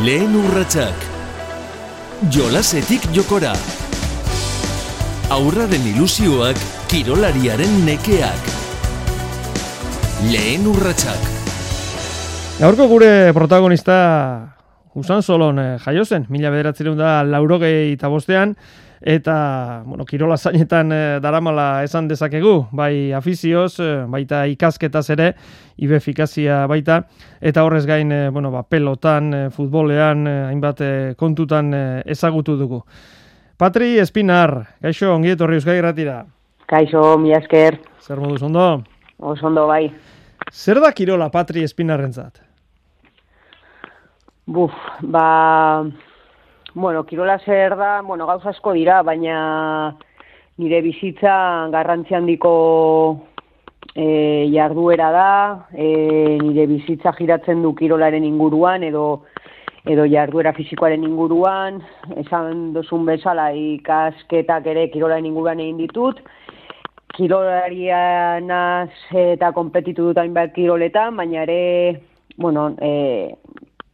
Lehen 0.00 0.32
urratsak. 0.32 1.02
Jolasetik 2.32 3.02
jokora. 3.12 3.50
Aurraren 5.34 5.82
ilusioak, 5.90 6.56
kirolariaren 6.88 7.74
nekeak. 7.84 8.46
Lehen 10.30 10.64
urratsak. 10.72 11.26
Gaurko 12.62 12.86
gure 12.94 13.10
protagonista 13.36 13.98
Usan 14.96 15.20
Solon 15.20 15.60
eh, 15.60 15.76
jaio 15.84 16.06
zen, 16.08 16.24
mila 16.32 16.48
bederatzerun 16.54 16.96
da 16.96 17.18
laurogei 17.20 17.92
eta 17.92 18.08
bostean, 18.08 18.56
eta, 19.00 19.82
bueno, 19.86 20.04
kirola 20.04 20.36
zainetan 20.36 20.92
eh, 20.92 21.20
daramala 21.22 21.82
esan 21.84 22.08
dezakegu, 22.08 22.66
bai 22.72 23.12
afizioz, 23.16 23.80
eh, 23.80 24.04
baita 24.08 24.44
ikasketaz 24.46 25.06
ere, 25.16 25.32
ibefikazia 25.80 26.66
baita, 26.68 27.02
eta 27.40 27.64
horrez 27.64 27.86
gain, 27.86 28.12
eh, 28.12 28.28
bueno, 28.30 28.50
ba, 28.50 28.62
pelotan, 28.62 29.50
futbolean, 29.54 30.26
hainbat 30.50 30.84
kontutan 31.16 31.72
ezagutu 32.04 32.56
dugu. 32.56 32.82
Patri 33.56 33.98
Espinar, 33.98 34.54
gaixo, 34.80 35.14
ongi 35.14 35.34
etorri 35.34 35.58
euskai 35.60 35.76
gratira. 35.80 36.22
Kaixo, 36.70 37.18
mi 37.18 37.32
esker, 37.34 37.80
Zer 38.00 38.20
moduz 38.20 38.42
ondo? 38.42 38.82
oso 39.18 39.46
ondo 39.46 39.66
bai. 39.66 39.90
Zer 40.50 40.80
da 40.80 40.92
kirola 40.92 41.28
Patri 41.30 41.62
Espinarrentzat? 41.62 42.40
Buf, 44.46 44.72
ba, 45.02 45.84
bueno, 46.74 47.04
kirola 47.04 47.38
zer 47.38 47.76
da, 47.76 48.00
bueno, 48.02 48.26
gauza 48.26 48.50
asko 48.50 48.72
dira, 48.72 49.02
baina 49.02 49.96
nire 50.58 50.80
bizitza 50.82 51.68
garrantzi 51.72 52.14
handiko 52.14 53.26
e, 53.94 54.50
jarduera 54.52 55.10
da, 55.10 55.30
e, 55.72 56.38
nire 56.42 56.66
bizitza 56.66 57.12
giratzen 57.18 57.62
du 57.62 57.74
kirolaren 57.74 58.24
inguruan, 58.24 58.84
edo 58.84 59.24
edo 59.88 60.04
jarduera 60.04 60.52
fisikoaren 60.52 61.04
inguruan, 61.06 61.80
esan 62.20 62.74
dozun 62.74 63.06
bezala 63.08 63.48
ikasketak 63.56 64.66
ere 64.68 64.90
kirolaren 64.92 65.30
inguruan 65.30 65.62
egin 65.64 65.80
ditut, 65.80 66.20
kirolarianaz 67.16 68.90
eta 69.16 69.50
kompetitu 69.56 70.10
dut 70.10 70.20
hainbat 70.20 70.52
kiroletan, 70.54 71.16
baina 71.16 71.42
ere, 71.48 72.02
bueno, 72.36 72.70
e, 72.78 73.34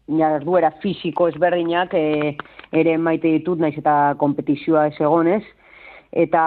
jarduera 0.06 0.72
fisiko 0.82 1.30
ezberdinak 1.30 1.94
e, 1.94 2.36
ere 2.76 2.96
maite 2.98 3.30
ditut, 3.38 3.60
naiz 3.60 3.76
eta 3.78 4.14
kompetizioa 4.20 4.86
ez 4.90 4.96
egonez, 5.00 5.42
eta 6.12 6.42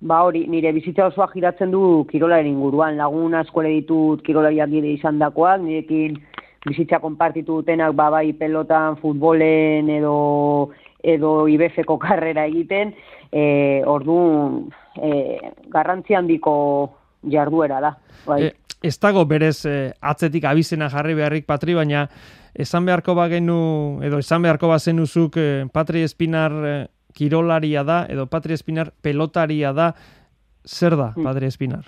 ba 0.00 0.22
hori, 0.24 0.46
nire 0.48 0.72
bizitza 0.72 1.06
osoa 1.10 1.28
giratzen 1.34 1.72
du 1.74 2.04
kirolaren 2.10 2.48
inguruan, 2.48 2.96
lagun 2.96 3.34
asko 3.36 3.62
ere 3.62 3.74
ditut 3.80 4.22
kirolariak 4.26 4.70
dire 4.72 4.92
izan 4.94 5.18
dakoak, 5.20 5.60
nirekin 5.64 6.16
bizitza 6.66 7.00
konpartitu 7.00 7.60
dutenak 7.60 7.94
ba, 7.96 8.10
bai 8.12 8.32
pelotan, 8.36 8.96
futbolen 9.00 9.88
edo 9.92 10.70
edo 11.02 11.48
ibefeko 11.48 11.96
karrera 12.00 12.44
egiten, 12.48 12.92
e, 13.32 13.82
orduan 13.88 14.66
e, 15.00 15.38
garrantzi 15.72 16.16
handiko 16.16 16.54
jarduera 17.22 17.80
da. 17.80 17.94
Bai. 18.26 18.42
E, 18.44 18.52
ez 18.82 18.96
dago 18.98 19.24
berez 19.28 19.66
eh, 19.66 19.92
atzetik 20.00 20.44
abizena 20.48 20.88
jarri 20.88 21.14
beharrik 21.14 21.46
Patri, 21.46 21.74
baina 21.74 22.06
esan 22.54 22.86
beharko 22.86 23.14
bagenu, 23.14 24.00
edo 24.02 24.18
esan 24.18 24.42
beharko 24.42 24.68
bazenuzuk 24.68 25.36
eh, 25.36 25.66
Patri 25.72 26.02
Espinar 26.02 26.52
eh, 26.66 26.86
kirolaria 27.14 27.84
da, 27.84 28.04
edo 28.08 28.26
Patri 28.26 28.54
Espinar 28.54 28.92
pelotaria 29.02 29.72
da, 29.72 29.92
zer 30.66 30.96
da 30.96 31.12
Hmm. 31.16 31.24
Patri 31.24 31.46
Espinar? 31.46 31.84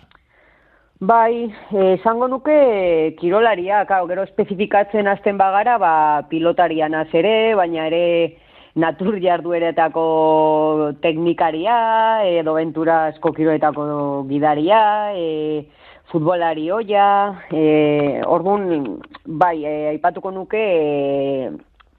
Bai, 1.01 1.53
eh, 1.73 1.97
esango 1.99 2.29
nuke 2.29 3.17
kirolaria, 3.19 3.85
claro, 3.87 4.07
gero 4.07 4.23
espezifikatzen 4.23 5.09
hasten 5.09 5.39
bagara, 5.39 5.79
ba, 5.79 6.23
pilotarianaz 6.31 7.09
ere, 7.13 7.55
baina 7.55 7.87
ere 7.89 8.39
natur 8.75 9.19
jardueretako 9.21 10.93
teknikaria, 11.03 11.77
edo 12.25 12.55
venturazko 12.57 13.33
kiroletako 13.37 13.85
gidaria, 14.31 15.13
e, 15.17 15.67
futbolari 16.13 16.71
hoia, 16.71 17.07
e, 17.53 18.23
orduan, 18.27 18.99
bai, 19.27 19.65
e, 19.65 19.75
aipatuko 19.93 20.33
nuke 20.33 20.61
e, 20.61 21.51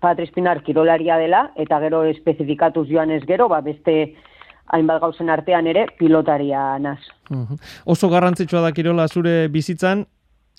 Patri 0.03 0.27
Espinar 0.27 0.63
kirolaria 0.65 1.17
dela, 1.17 1.51
eta 1.55 1.79
gero 1.79 2.03
espezifikatuz 2.09 2.87
joan 2.89 3.13
ez 3.15 3.23
gero, 3.29 3.47
ba, 3.47 3.61
beste 3.61 4.15
hainbat 4.73 5.01
gauzen 5.03 5.29
artean 5.29 5.67
ere 5.69 5.85
pilotaria 5.99 6.79
naz. 6.79 6.99
Mhm. 7.29 7.59
Oso 7.85 8.09
garrantzitsua 8.09 8.61
da 8.65 8.71
kirola 8.71 9.07
zure 9.07 9.47
bizitzan, 9.53 10.05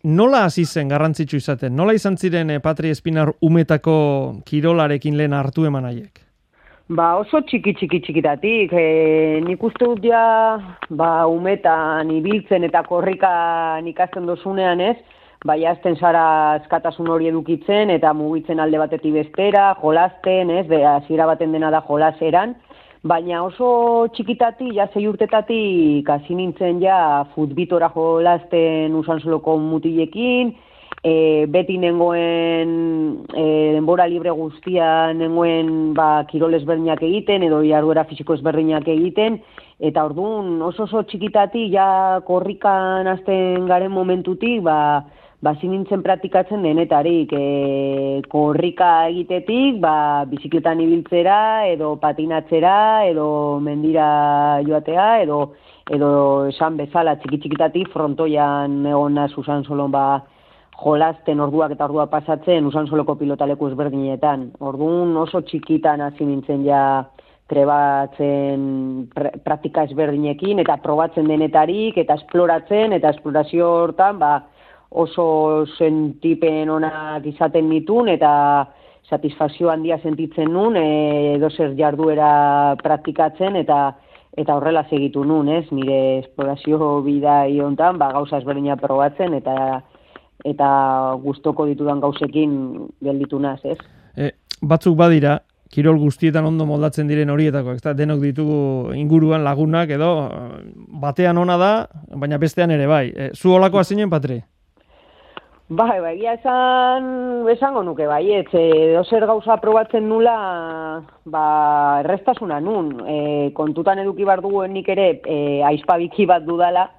nola 0.05 0.45
hasi 0.45 0.65
zen 0.65 0.89
garrantzitsu 0.93 1.41
izaten? 1.41 1.75
Nola 1.77 1.95
izan 1.97 2.17
ziren 2.17 2.51
eh, 2.51 2.61
Patri 2.61 2.93
Espinar 2.93 3.33
umetako 3.43 3.97
kirolarekin 4.47 5.17
lehen 5.17 5.33
hartu 5.33 5.65
eman 5.65 5.89
haiek? 5.89 6.21
Ba 6.93 7.15
oso 7.17 7.41
txiki 7.41 7.73
txiki 7.79 8.01
txikitatik, 8.05 8.73
e, 8.77 9.41
nik 9.41 9.63
uste 9.65 9.87
dut 9.89 10.05
ja, 10.05 10.59
ba 10.93 11.25
umetan 11.33 12.11
ibiltzen 12.13 12.67
eta 12.69 12.83
korrikan 12.85 13.89
ikasten 13.89 14.27
dozunean 14.29 14.83
ez, 14.85 14.99
bai 15.49 15.63
azten 15.65 15.97
zara 15.97 16.27
askatasun 16.59 17.09
hori 17.09 17.31
edukitzen 17.31 17.89
eta 17.89 18.13
mugitzen 18.13 18.61
alde 18.61 18.83
batetik 18.83 19.17
bestera, 19.17 19.71
jolasten, 19.81 20.51
ez, 20.51 20.67
be, 20.69 20.83
baten 21.25 21.57
dena 21.57 21.71
da 21.73 21.81
jolaseran, 21.89 22.55
baina 23.05 23.43
oso 23.45 24.09
txikitatik, 24.17 24.73
ja 24.75 24.89
zei 24.93 25.07
urtetatik 25.09 26.09
hasi 26.09 26.35
nintzen 26.35 26.81
ja 26.83 26.99
futbitora 27.35 27.91
jolasten 27.95 28.95
usan 28.97 29.21
soloko 29.21 29.59
mutilekin, 29.61 30.55
e, 31.05 31.45
beti 31.53 31.77
nengoen 31.79 32.71
e, 33.29 33.45
denbora 33.77 34.07
libre 34.09 34.33
guztia 34.33 35.13
nengoen 35.13 35.93
ba, 35.97 36.25
kirol 36.31 36.57
ezberdinak 36.57 37.03
egiten 37.05 37.45
edo 37.45 37.61
jarduera 37.67 38.07
fisiko 38.09 38.37
ezberdinak 38.39 38.89
egiten 38.89 39.39
eta 39.85 40.05
orduan 40.09 40.63
oso 40.65 40.87
oso 40.89 41.03
txikitatik 41.05 41.69
ja 41.75 42.23
korrikan 42.27 43.11
hasten 43.13 43.69
garen 43.69 43.93
momentutik 43.93 44.63
ba, 44.65 45.05
ba 45.44 45.53
nintzen 45.60 46.00
praktikatzen 46.00 46.62
denetarik 46.65 47.32
e, 47.37 48.22
korrika 48.32 49.09
egitetik 49.10 49.81
ba, 49.82 50.25
bizikletan 50.31 50.81
ibiltzera 50.81 51.66
edo 51.69 51.97
patinatzera 52.00 53.05
edo 53.10 53.60
mendira 53.60 54.60
joatea 54.65 55.09
edo 55.25 55.41
edo 55.93 56.10
esan 56.49 56.78
bezala 56.81 57.19
txiki 57.21 57.43
txikitatik 57.43 57.91
frontoian 57.93 58.87
egon 58.88 59.21
naz 59.21 59.32
usan 59.37 59.66
solon 59.69 59.93
ba, 59.93 60.22
jolasten 60.81 61.41
orduak 61.44 61.75
eta 61.76 61.84
ordua 61.91 62.06
pasatzen 62.09 62.65
usan 62.66 62.88
soloko 62.88 63.15
pilotaleku 63.21 63.69
ezberdinetan. 63.69 64.49
Orduan 64.61 65.12
oso 65.21 65.43
txikitan 65.44 66.00
hasi 66.00 66.25
nintzen 66.25 66.65
ja 66.65 67.05
trebatzen 67.53 68.65
pra- 69.12 69.34
praktika 69.44 69.84
ezberdinekin 69.84 70.65
eta 70.65 70.78
probatzen 70.82 71.28
denetarik 71.28 72.00
eta 72.00 72.16
esploratzen 72.16 72.97
eta 72.97 73.12
esplorazio 73.12 73.69
hortan 73.84 74.19
ba, 74.19 74.32
oso 74.94 75.66
sentipen 75.77 76.71
onak 76.71 77.27
izaten 77.27 77.69
nitun 77.69 78.09
eta 78.12 78.32
satisfazio 79.10 79.69
handia 79.71 79.99
sentitzen 79.99 80.53
nun 80.55 80.78
e, 80.78 81.34
edozer 81.34 81.75
jarduera 81.77 82.77
praktikatzen 82.82 83.59
eta 83.60 83.81
eta 84.34 84.56
horrela 84.56 84.82
segitu 84.91 85.22
nun, 85.25 85.49
ez? 85.49 85.66
Nire 85.71 86.21
esplorazio 86.21 87.00
bidai 87.05 87.60
hontan 87.62 87.99
ba 87.99 88.10
gauza 88.15 88.41
ezberdina 88.41 88.77
probatzen 88.81 89.34
eta 89.34 89.82
eta 90.44 90.69
gustoko 91.22 91.66
ditudan 91.66 92.00
gauzekin 92.03 92.55
gelditu 93.03 93.38
naz, 93.41 93.61
ez? 93.65 93.78
E, 94.16 94.31
batzuk 94.62 94.97
badira, 94.99 95.38
kirol 95.75 95.99
guztietan 95.99 96.47
ondo 96.47 96.66
moldatzen 96.69 97.09
diren 97.09 97.31
horietako, 97.32 97.75
ezta 97.78 97.94
denok 97.97 98.21
ditugu 98.22 98.59
inguruan 98.94 99.47
lagunak 99.47 99.91
edo 99.94 100.11
batean 101.03 101.38
ona 101.38 101.56
da, 101.59 101.72
baina 102.15 102.38
bestean 102.38 102.75
ere 102.75 102.91
bai. 102.91 103.06
E, 103.11 103.31
zu 103.34 103.55
holakoa 103.55 103.84
zinen, 103.84 104.11
Patri? 104.11 104.43
Bai, 105.69 105.97
bai, 105.99 106.11
egia 106.19 106.35
esan, 106.37 107.06
esango 107.49 107.81
nuke 107.83 108.05
bai, 108.05 108.27
ez, 108.37 108.49
edo 108.53 109.00
zer 109.09 109.25
gauza 109.25 109.56
probatzen 109.62 110.05
nula, 110.11 110.35
ba, 111.25 111.44
errestasuna 112.03 112.59
nun, 112.61 112.91
e, 113.09 113.17
kontutan 113.56 114.03
eduki 114.03 114.27
bar 114.29 114.43
duguen 114.44 114.75
nik 114.77 114.91
ere, 114.93 115.06
e, 115.25 115.38
aizpabiki 115.65 116.27
bat 116.29 116.44
dudala, 116.44 116.91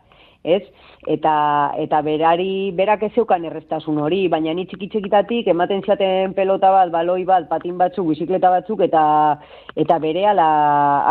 ez? 0.41 0.63
Eta, 1.05 1.35
eta 1.77 1.99
berari, 2.01 2.71
berak 2.73 3.05
ez 3.05 3.11
zeukan 3.13 3.45
errestasun 3.45 4.01
hori, 4.01 4.23
baina 4.33 4.57
ni 4.57 4.65
txiki 4.65 4.89
txikitatik 4.95 5.53
ematen 5.53 5.85
ziaten 5.85 6.33
pelota 6.33 6.73
bat, 6.73 6.89
baloi 6.89 7.21
bat, 7.23 7.45
patin 7.47 7.77
batzuk, 7.77 8.09
bizikleta 8.15 8.49
batzuk, 8.49 8.81
eta 8.81 9.05
eta 9.77 10.01
berehala 10.01 10.49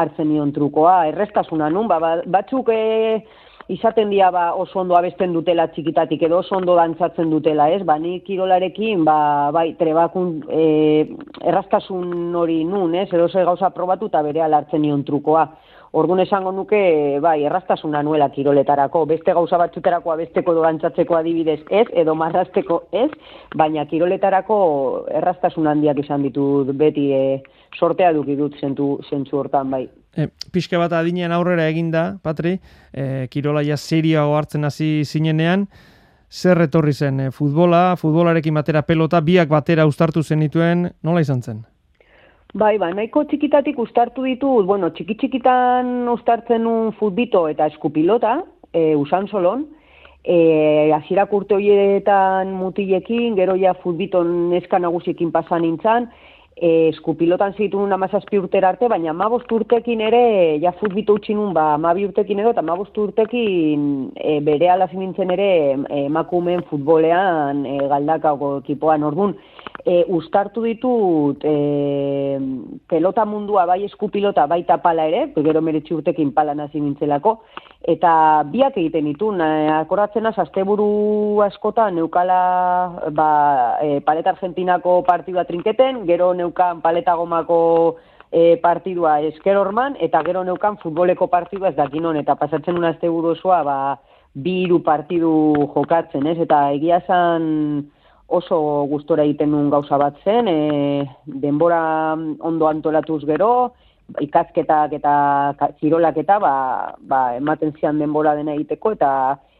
hartzen 0.02 0.32
nion 0.32 0.50
trukoa, 0.50 1.04
errestasuna 1.12 1.70
nun, 1.70 1.86
ba, 1.86 2.02
ba- 2.02 2.26
batzuk 2.26 2.74
e, 2.74 3.22
izaten 3.68 4.10
dira 4.10 4.30
ba, 4.30 4.54
oso 4.54 4.80
ondo 4.80 4.96
abesten 4.96 5.32
dutela 5.32 5.66
txikitatik 5.72 6.22
edo 6.26 6.38
oso 6.42 6.56
ondo 6.56 6.74
dantzatzen 6.76 7.30
dutela, 7.32 7.70
ez? 7.72 7.82
Ba, 7.86 7.96
ni 7.98 8.18
kirolarekin, 8.26 9.04
ba, 9.04 9.50
bai, 9.54 9.70
trebakun 9.80 10.34
e, 10.50 10.64
erraztasun 11.40 12.34
hori 12.36 12.62
nun, 12.68 12.94
ez? 12.94 13.08
Edo 13.12 13.28
zer 13.28 13.48
gauza 13.48 13.70
probatu 13.72 14.10
eta 14.12 14.22
berehala 14.26 14.60
hartzen 14.62 14.84
nion 14.84 15.04
trukoa. 15.04 15.46
Orduan 15.94 16.24
esango 16.24 16.50
nuke, 16.50 16.78
bai, 17.22 17.36
errastasuna 17.46 18.02
nuela 18.02 18.26
kiroletarako, 18.34 19.04
beste 19.06 19.32
gauza 19.32 19.60
batzuterakoa 19.62 20.16
besteko 20.18 20.52
edo 20.52 20.64
gantzatzeko 20.66 21.16
adibidez 21.20 21.60
ez, 21.70 21.86
edo 21.94 22.16
marrasteko 22.18 22.80
ez, 22.90 23.10
baina 23.54 23.86
kiroletarako 23.86 24.56
errastasun 25.22 25.70
handiak 25.70 26.02
izan 26.02 26.26
ditut 26.26 26.74
beti 26.74 27.12
e, 27.14 27.26
sortea 27.78 28.12
duki 28.12 28.34
dut 28.36 28.58
zentu, 28.58 28.96
zentzu 29.08 29.38
hortan, 29.38 29.70
bai. 29.70 29.86
E, 30.16 30.28
pixka 30.54 30.78
bat 30.78 30.92
adinean 30.94 31.32
aurrera 31.34 31.66
eginda, 31.68 32.04
Patri, 32.22 32.58
e, 32.92 33.26
kirola 33.30 33.64
ja 33.66 33.76
serioago 33.76 34.36
hartzen 34.38 34.64
hasi 34.64 35.02
zinenean, 35.04 35.66
zer 36.30 36.60
etorri 36.62 36.92
zen 36.94 37.20
e, 37.20 37.30
futbola, 37.34 37.96
futbolarekin 37.98 38.54
batera 38.54 38.82
pelota, 38.86 39.20
biak 39.20 39.50
batera 39.50 39.86
ustartu 39.90 40.22
zenituen, 40.22 40.88
nola 41.02 41.22
izan 41.24 41.42
zen? 41.42 41.62
Bai, 42.54 42.76
ba, 42.78 42.92
nahiko 42.94 43.24
txikitatik 43.26 43.78
ustartu 43.82 44.22
ditut, 44.22 44.66
bueno, 44.66 44.92
txiki 44.94 45.16
txikitan 45.18 46.06
ustartzen 46.12 46.68
un 46.70 46.92
futbito 46.94 47.48
eta 47.50 47.66
eskupilota, 47.72 48.36
e, 48.70 48.92
usan 48.94 49.26
solon, 49.26 49.64
e, 50.22 50.92
azirak 50.94 51.32
urte 51.34 51.58
horietan 51.58 52.54
mutilekin, 52.54 53.34
gero 53.34 53.58
ja 53.58 53.74
futbiton 53.82 54.52
neska 54.52 54.78
nagusiekin 54.78 55.34
pasan 55.34 55.66
nintzen, 55.66 56.06
e, 56.56 56.88
eskupilotan 56.88 57.54
zitu 57.58 57.78
nun 57.80 57.92
amazazpi 57.92 58.38
urtera 58.38 58.70
arte, 58.72 58.88
baina 58.88 59.10
amabost 59.10 59.50
urtekin 59.52 60.00
ere, 60.06 60.22
ja 60.62 60.72
futbito 60.78 61.16
utxinun, 61.18 61.52
ba, 61.56 61.72
amabi 61.74 62.06
urtekin 62.06 62.40
edo, 62.42 62.54
eta 62.54 62.62
amabost 62.62 62.96
urtekin 62.98 63.88
e, 64.14 64.38
bere 64.46 64.70
alazin 64.70 65.02
nintzen 65.02 65.34
ere 65.34 65.48
emakumen 66.04 66.64
futbolean 66.70 67.64
e, 67.66 67.76
galdakako 67.90 68.58
ekipoan. 68.62 69.06
Orduan, 69.10 69.34
e, 69.84 70.04
ustartu 70.08 70.64
ditut 70.64 71.44
e, 71.44 71.54
pelota 72.88 73.26
mundua 73.26 73.66
bai 73.66 73.82
eskupilota 73.88 74.46
baita 74.50 74.78
pala 74.82 75.08
ere, 75.10 75.26
gero 75.36 75.62
meretsi 75.62 75.94
urtekin 75.96 76.32
pala 76.36 76.54
nazi 76.54 76.80
nintzelako, 76.80 77.40
eta 77.84 78.42
biak 78.48 78.78
egiten 78.80 79.04
ditu, 79.10 79.28
akoratzen 79.76 80.26
az, 80.26 80.38
asteburu 80.38 81.42
askotan 81.44 81.94
neukala 81.94 83.10
ba, 83.12 83.28
e, 83.82 84.00
paleta 84.00 84.32
argentinako 84.32 85.02
partidua 85.04 85.44
trinketen, 85.44 86.06
gero 86.06 86.32
neukan 86.32 86.80
paleta 86.80 87.14
gomako 87.14 87.98
e, 88.32 88.56
partidua 88.56 89.20
esker 89.28 89.56
orman, 89.60 89.98
eta 90.00 90.22
gero 90.24 90.44
neukan 90.44 90.78
futboleko 90.80 91.28
partidua 91.28 91.74
ez 91.74 91.76
dakinon, 91.76 92.16
eta 92.16 92.38
pasatzen 92.40 92.78
una 92.78 92.94
asteburu 92.94 93.34
osoa, 93.36 93.62
ba, 93.62 93.78
bi 94.34 94.62
iru 94.64 94.80
partidu 94.82 95.52
jokatzen, 95.74 96.26
ez? 96.26 96.38
Eta 96.40 96.70
egia 96.72 97.02
zan, 97.06 97.84
oso 98.26 98.58
gustora 98.88 99.22
egiten 99.28 99.52
nuen 99.52 99.68
gauza 99.70 100.00
bat 100.00 100.16
zen, 100.24 100.48
e, 100.48 101.04
denbora 101.26 102.16
ondo 102.16 102.66
antolatuz 102.66 103.26
gero, 103.28 103.74
ikazketak 104.20 104.92
eta 104.98 105.14
zirolak 105.80 106.18
eta 106.20 106.38
ba, 106.38 106.54
ba, 107.00 107.20
ematen 107.36 107.72
zian 107.80 107.98
denbora 107.98 108.34
dena 108.36 108.54
egiteko, 108.54 108.94
eta 108.98 109.10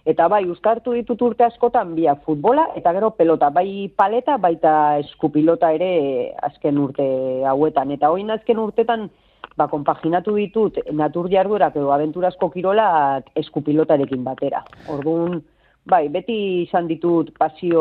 eta 0.05 0.29
bai, 0.29 0.44
ustartu 0.52 0.93
ditut 0.93 1.23
urte 1.25 1.46
askotan 1.46 1.94
bia 1.96 2.14
futbola, 2.26 2.67
eta 2.76 2.93
gero 2.93 3.14
pelota, 3.17 3.49
bai 3.50 3.88
paleta, 3.96 4.37
baita 4.37 4.99
eskupilota 5.00 5.73
ere 5.73 6.35
azken 6.44 6.79
urte 6.79 7.06
hauetan. 7.49 7.94
Eta 7.96 8.11
hoin 8.12 8.31
azken 8.31 8.61
urtetan, 8.61 9.08
ba, 9.56 9.69
konpaginatu 9.73 10.37
ditut 10.37 10.79
natur 10.93 11.31
jarduerak 11.32 11.76
edo 11.81 11.93
aventurazko 11.96 12.50
kirolak 12.52 13.32
eskupilotarekin 13.41 14.25
batera. 14.29 14.61
Orduan, 14.93 15.41
Bai, 15.85 16.07
beti 16.09 16.35
izan 16.63 16.87
ditut 16.89 17.35
pasio 17.37 17.81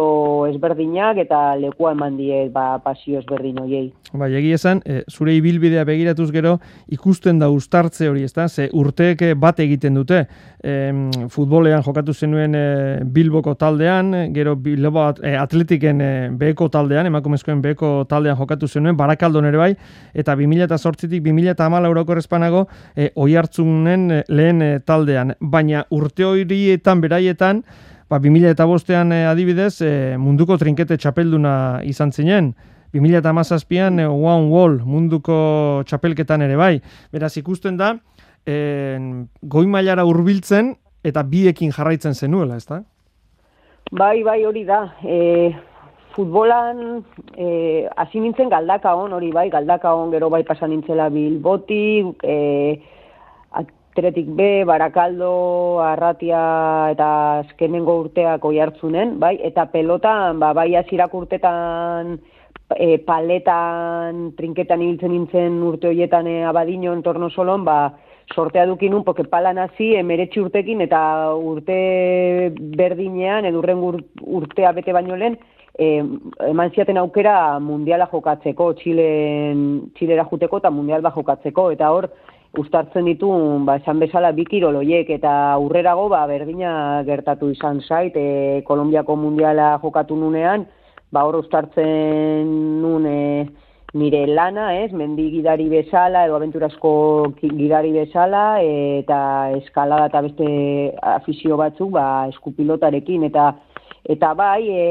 ezberdinak 0.49 1.21
eta 1.21 1.53
lekua 1.55 1.93
eman 1.93 2.17
diet 2.19 2.49
ba, 2.51 2.75
pasio 2.83 3.21
ezberdin 3.21 3.61
hoiei. 3.61 3.85
Bai, 4.19 4.27
egi 4.35 4.49
esan, 4.57 4.81
e, 4.83 5.05
zure 5.07 5.31
ibilbidea 5.37 5.85
begiratuz 5.87 6.25
gero 6.35 6.57
ikusten 6.91 7.39
da 7.39 7.47
ustartze 7.47 8.09
hori, 8.11 8.25
ezta? 8.27 8.49
Ze 8.51 8.65
urteek 8.75 9.23
bat 9.39 9.61
egiten 9.63 9.95
dute. 9.95 10.25
E, 10.59 10.73
futbolean 11.31 11.85
jokatu 11.85 12.11
zenuen 12.11 12.57
e, 12.59 12.65
Bilboko 13.07 13.53
taldean, 13.55 14.11
gero 14.35 14.57
Bilbo 14.59 15.05
e, 15.23 15.37
Atletiken 15.39 16.03
e, 16.03 16.11
beheko 16.43 16.67
taldean, 16.75 17.07
emakumezkoen 17.07 17.63
beheko 17.63 17.93
taldean 18.11 18.35
jokatu 18.35 18.67
zenuen, 18.67 18.99
Barakaldon 18.99 19.47
ere 19.47 19.63
bai, 19.63 19.71
eta 20.11 20.35
2008-tik 20.35 21.23
2008 21.23 21.87
euroko 21.93 22.19
respanago 22.19 22.67
e, 22.97 23.13
oi 23.15 23.31
hartzunen 23.39 24.05
e, 24.11 24.21
lehen 24.27 24.61
e, 24.61 24.71
taldean. 24.83 25.37
Baina 25.39 25.87
urte 25.95 26.27
horietan 26.27 26.99
beraietan, 26.99 27.63
ba, 28.09 28.19
2000 28.19 28.53
eta 28.53 28.65
bostean 28.65 29.11
eh, 29.11 29.25
adibidez 29.27 29.81
eh, 29.81 30.15
munduko 30.17 30.57
trinkete 30.57 30.97
txapelduna 30.97 31.81
izan 31.83 32.11
zinen. 32.11 32.53
2000 32.93 33.21
eta 33.23 33.33
mazazpian 33.33 33.99
eh, 33.99 34.07
One 34.07 34.49
Wall 34.51 34.79
munduko 34.85 35.83
txapelketan 35.87 36.45
ere 36.45 36.57
bai. 36.59 36.77
Beraz 37.11 37.35
ikusten 37.37 37.77
da, 37.77 37.95
eh, 38.45 38.97
goi 39.41 39.67
mailara 39.67 40.05
hurbiltzen 40.05 40.75
eta 41.03 41.23
biekin 41.27 41.71
jarraitzen 41.75 42.15
zenuela, 42.15 42.57
ezta? 42.57 42.83
Bai, 43.91 44.23
bai, 44.23 44.39
hori 44.45 44.63
da. 44.65 44.79
E, 45.03 45.51
futbolan 46.15 47.03
e, 47.35 47.85
hasi 47.97 48.21
nintzen 48.23 48.49
galdaka 48.49 48.95
hon, 48.95 49.13
hori 49.13 49.31
bai, 49.35 49.49
galdaka 49.53 49.91
hon 49.93 50.13
gero 50.13 50.29
bai 50.33 50.43
pasan 50.47 50.71
nintzela 50.73 51.09
bilbotik, 51.13 52.23
e, 52.23 52.79
Tretik 53.93 54.25
B, 54.33 54.63
Barakaldo, 54.65 55.79
Arratia 55.85 56.39
eta 56.89 57.09
azkenengo 57.43 57.99
urteak 58.01 58.45
oi 58.49 58.57
hartzunen, 58.59 59.19
bai? 59.21 59.35
eta 59.49 59.67
pelotan, 59.69 60.39
ba, 60.41 60.49
bai 60.57 60.71
azirak 60.79 61.13
urtetan 61.13 62.15
e, 62.73 62.97
paletan, 63.05 64.31
trinketan 64.39 64.81
ibiltzen 64.81 65.13
nintzen 65.13 65.61
urte 65.67 65.91
horietan 65.91 66.25
e, 66.25 66.39
abadino 66.49 66.95
entorno 66.97 67.29
solon, 67.29 67.67
ba, 67.69 67.93
sortea 68.33 68.65
dukinun, 68.65 69.05
poke 69.05 69.27
palan 69.29 69.61
hasi 69.61 69.93
emeretxi 69.99 70.41
urtekin 70.41 70.81
eta 70.87 71.03
urte 71.37 71.77
berdinean, 72.79 73.45
edurren 73.45 73.77
urtea 74.41 74.73
bete 74.73 74.97
baino 74.97 75.21
lehen, 75.21 75.37
e, 75.77 75.99
eman 76.49 76.73
ziaten 76.73 76.97
aukera 76.97 77.59
mundiala 77.61 78.09
jokatzeko, 78.11 78.73
Txilen, 78.81 79.65
Txilera 79.93 80.25
juteko 80.31 80.63
eta 80.63 80.73
mundial 80.73 81.05
ba 81.05 81.13
jokatzeko, 81.13 81.69
eta 81.77 81.93
hor, 81.93 82.09
ustartzen 82.57 83.07
ditu, 83.09 83.29
ba, 83.65 83.79
esan 83.81 83.99
bezala 84.03 84.31
bi 84.37 84.45
kiroloiek 84.45 85.09
eta 85.15 85.31
aurrerago 85.55 86.05
ba, 86.11 86.21
berdina 86.29 87.01
gertatu 87.07 87.49
izan 87.49 87.81
zait, 87.81 88.15
e, 88.15 88.61
Kolombiako 88.67 89.15
mundiala 89.17 89.73
jokatu 89.81 90.17
nunean, 90.19 90.67
ba, 91.11 91.23
hor 91.25 91.39
ustartzen 91.41 92.51
nun 92.81 93.07
e, 93.09 93.47
nire 93.97 94.23
lana, 94.29 94.67
ez, 94.83 94.91
mendi 94.93 95.29
gidari 95.33 95.65
bezala, 95.69 96.25
edo 96.27 96.37
aventurazko 96.37 96.93
gidari 97.41 97.91
bezala, 97.93 98.45
eta 98.61 99.17
eskalada 99.57 100.11
eta 100.11 100.21
beste 100.25 100.47
afizio 101.15 101.57
batzuk, 101.57 101.91
ba, 101.97 102.27
eskupilotarekin, 102.33 103.25
eta 103.31 103.49
eta 104.13 104.33
bai, 104.37 104.61
e, 104.69 104.85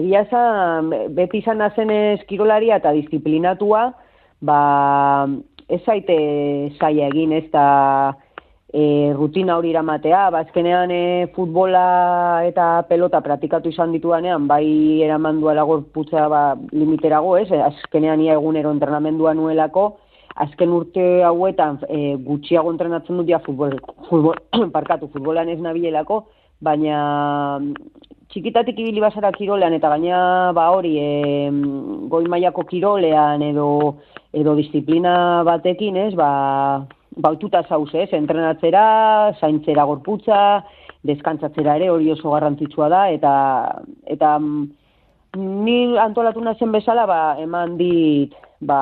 egia 0.00 0.24
esan, 0.24 0.88
beti 1.12 1.42
izan 1.44 1.60
nazen 1.60 1.92
eskirolaria 1.92 2.80
eta 2.80 2.96
disiplinatua, 2.96 3.90
ba, 4.40 4.58
ez 5.68 5.82
zaite 5.84 6.16
saia 6.78 7.08
egin 7.12 7.32
ez 7.36 7.44
da 7.52 7.66
e, 8.72 9.12
rutina 9.16 9.56
hori 9.58 9.70
iramatea, 9.72 10.28
bazkenean 10.32 10.88
ba, 10.88 10.96
e, 10.96 11.26
futbola 11.34 11.84
eta 12.48 12.82
pelota 12.88 13.20
praktikatu 13.24 13.72
izan 13.72 13.92
dituanean, 13.92 14.46
bai 14.48 15.02
eraman 15.04 15.40
duela 15.40 15.64
gorputza 15.68 16.28
ba, 16.28 16.42
limiterago 16.72 17.36
ez, 17.38 17.48
azkenean 17.52 18.20
ia 18.24 18.36
egunero 18.36 18.72
entrenamendua 18.72 19.34
nuelako, 19.34 19.98
azken 20.38 20.72
urte 20.72 21.06
hauetan 21.26 21.80
e, 21.88 22.16
gutxiago 22.24 22.72
entrenatzen 22.72 23.18
dut 23.18 23.28
ja 23.28 23.40
futbol, 23.44 23.78
futbol, 24.08 24.38
parkatu 24.76 25.08
futbolan 25.12 25.48
ez 25.48 25.60
nabilelako, 25.60 26.24
baina 26.60 27.58
txikitatik 28.28 28.78
ibili 28.78 29.00
basara 29.00 29.32
kirolean 29.32 29.72
eta 29.72 29.88
gaina 29.88 30.52
ba 30.52 30.68
hori 30.74 30.98
e, 31.00 31.50
goi 32.12 32.26
mailako 32.28 32.66
kirolean 32.68 33.42
edo 33.42 33.68
edo 34.32 34.54
disiplina 34.58 35.42
batekin, 35.46 35.96
ez, 35.96 36.14
ba, 36.16 36.84
baututa 37.16 37.62
zauz, 37.68 37.90
ez, 37.94 38.10
entrenatzera, 38.16 39.34
zaintzera 39.40 39.86
gorputza, 39.88 40.40
deskantzatzera 41.08 41.78
ere 41.78 41.88
hori 41.90 42.10
oso 42.12 42.34
garrantzitsua 42.34 42.88
da, 42.92 43.06
eta, 43.14 43.32
eta 44.06 44.34
mm, 44.38 44.66
ni 45.64 45.78
antolatu 46.00 46.44
nazen 46.44 46.74
bezala, 46.74 47.06
ba, 47.08 47.20
eman 47.40 47.78
dit, 47.80 48.36
ba, 48.60 48.80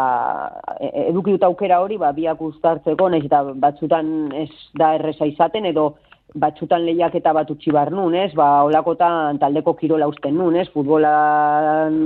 e, 0.81 0.91
eduki 1.07 1.37
dut 1.37 1.47
aukera 1.47 1.81
hori, 1.85 2.01
ba, 2.01 2.11
biak 2.17 2.43
ustartzeko, 2.43 3.11
nahiz 3.13 3.29
eta 3.29 3.45
batzutan 3.55 4.33
ez 4.35 4.51
da 4.75 4.95
erresa 4.99 5.29
izaten, 5.31 5.71
edo 5.71 5.93
batzutan 6.37 6.85
lehiak 6.85 7.15
eta 7.19 7.33
bat 7.33 7.51
utzi 7.51 7.73
bar 7.73 7.91
nun, 7.93 8.15
ez? 8.15 8.31
Ba, 8.37 8.63
olakotan 8.69 9.41
taldeko 9.41 9.75
kirola 9.79 10.09
usten 10.11 10.37
nun, 10.37 10.57
ez? 10.57 10.69
Futbolan, 10.75 11.97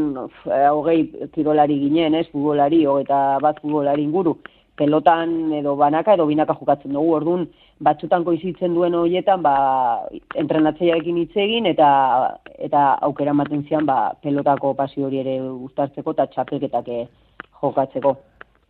eh, 0.46 0.68
hogei 0.70 1.28
kirolari 1.34 1.78
ginen, 1.82 2.14
ez? 2.14 2.28
Futbolari, 2.30 2.84
eta 3.02 3.38
bat 3.42 3.60
futbolari 3.60 4.06
inguru. 4.06 4.36
Pelotan 4.78 5.52
edo 5.52 5.74
banaka 5.76 6.14
edo 6.14 6.26
binaka 6.26 6.56
jokatzen 6.56 6.94
dugu, 6.96 7.12
orduan 7.18 7.48
batzutan 7.84 8.24
koizitzen 8.24 8.74
duen 8.74 8.94
horietan, 8.94 9.42
ba, 9.42 10.06
entrenatzearekin 10.40 11.20
hitz 11.20 11.36
egin 11.36 11.66
eta 11.66 11.90
eta 12.58 12.86
aukera 13.08 13.34
ematen 13.36 13.66
zian, 13.68 13.86
ba, 13.86 14.14
pelotako 14.22 14.74
pasio 14.78 15.06
hori 15.10 15.20
ere 15.24 15.38
gustartzeko 15.40 16.16
eta 16.16 16.30
txapelketak 16.32 16.88
eh, 16.88 17.06
jokatzeko. 17.60 18.16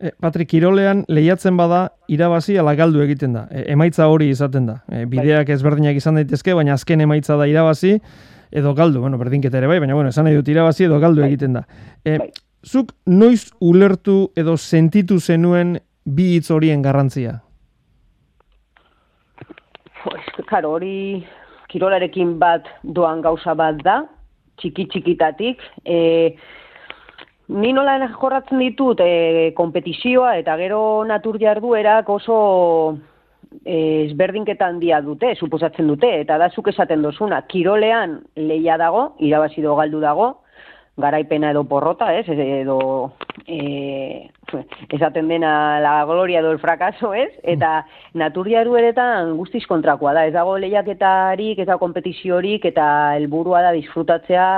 E, 0.01 0.11
Patrik, 0.17 0.49
Kirolean 0.49 1.03
lehiatzen 1.13 1.57
bada 1.59 1.91
irabazi 2.09 2.55
ala 2.57 2.73
galdu 2.75 3.03
egiten 3.03 3.35
da. 3.37 3.45
E, 3.53 3.67
emaitza 3.73 4.07
hori 4.09 4.31
izaten 4.33 4.65
da. 4.65 4.79
E, 4.89 5.05
bideak 5.09 5.51
ezberdinak 5.53 5.99
izan 5.99 6.17
daitezke, 6.17 6.55
baina 6.57 6.73
azken 6.73 7.03
emaitza 7.05 7.37
da 7.37 7.45
irabazi 7.49 7.99
edo 8.51 8.73
galdu. 8.73 9.03
Bueno, 9.03 9.19
berdinketa 9.21 9.59
ere 9.61 9.69
bai, 9.69 9.77
baina 9.83 9.97
bueno, 9.97 10.09
esan 10.09 10.25
nahi 10.25 10.39
dut 10.39 10.49
irabazi 10.49 10.87
edo 10.87 10.97
galdu 11.03 11.21
egiten 11.27 11.59
da. 11.59 11.65
E, 12.03 12.17
zuk 12.65 12.95
noiz 13.05 13.51
ulertu 13.61 14.31
edo 14.35 14.57
sentitu 14.57 15.19
zenuen 15.19 15.77
bi 16.05 16.31
hitz 16.35 16.49
horien 16.51 16.81
garrantzia? 16.81 17.37
Pues, 20.01 20.25
claro, 20.49 20.73
hori 20.79 21.21
kirolarekin 21.69 22.39
bat 22.41 22.65
doan 22.81 23.21
gauza 23.21 23.53
bat 23.53 23.77
da, 23.85 24.01
txiki 24.57 24.87
txikitatik. 24.89 25.61
E, 25.85 25.99
ni 27.51 27.73
nola 27.75 27.97
jorratzen 28.15 28.61
ditut 28.61 29.01
e, 29.03 29.51
kompetizioa 29.57 30.37
eta 30.39 30.55
gero 30.57 31.03
natur 31.07 31.39
jarduerak 31.41 32.09
oso 32.09 32.37
e, 33.65 34.05
ezberdinketan 34.07 34.79
dia 34.79 35.01
dute, 35.03 35.33
suposatzen 35.35 35.89
dute, 35.91 36.13
eta 36.21 36.37
da 36.39 36.49
zuk 36.49 36.71
esaten 36.71 37.03
dozuna, 37.03 37.41
kirolean 37.51 38.21
leia 38.37 38.77
dago, 38.79 39.11
irabazi 39.19 39.63
do 39.65 39.75
galdu 39.75 39.99
dago, 40.03 40.29
garaipena 41.01 41.51
edo 41.51 41.63
porrota, 41.65 42.11
ez, 42.13 42.25
edo 42.29 42.77
e, 43.47 44.29
esaten 44.91 45.27
dena 45.31 45.79
la 45.83 45.93
gloria 46.05 46.39
edo 46.39 46.51
el 46.51 46.59
fracaso, 46.59 47.13
ez, 47.13 47.31
eta 47.43 47.81
naturia 48.13 48.61
erueretan 48.61 49.35
guztiz 49.39 49.65
kontrakoa 49.67 50.13
da, 50.15 50.25
ez 50.27 50.33
dago 50.35 50.57
lehiaketarik, 50.61 51.59
ez 51.59 51.67
dago 51.67 51.83
kompetiziorik, 51.83 52.67
eta 52.71 52.87
helburua 53.17 53.63
da 53.67 53.75
disfrutatzea, 53.75 54.49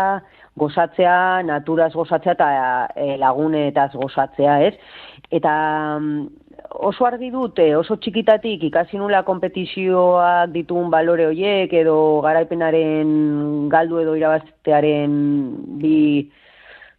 gozatzea, 0.59 1.41
naturaz 1.47 1.93
gozatzea 1.93 2.35
eta 2.35 2.49
e, 2.95 3.17
lagunetaz 3.17 3.91
gozatzea, 3.95 4.59
ez? 4.67 4.75
Eta 5.33 5.53
oso 6.73 7.05
argi 7.05 7.29
dute, 7.33 7.65
oso 7.75 7.97
txikitatik 8.01 8.63
ikasi 8.69 8.99
nula 9.01 9.23
kompetizioak 9.25 10.53
ditun 10.53 10.89
balore 10.93 11.25
hoiek 11.31 11.73
edo 11.73 11.97
garaipenaren 12.25 13.67
galdu 13.73 14.01
edo 14.03 14.15
irabaztearen 14.19 15.19
bi 15.81 15.97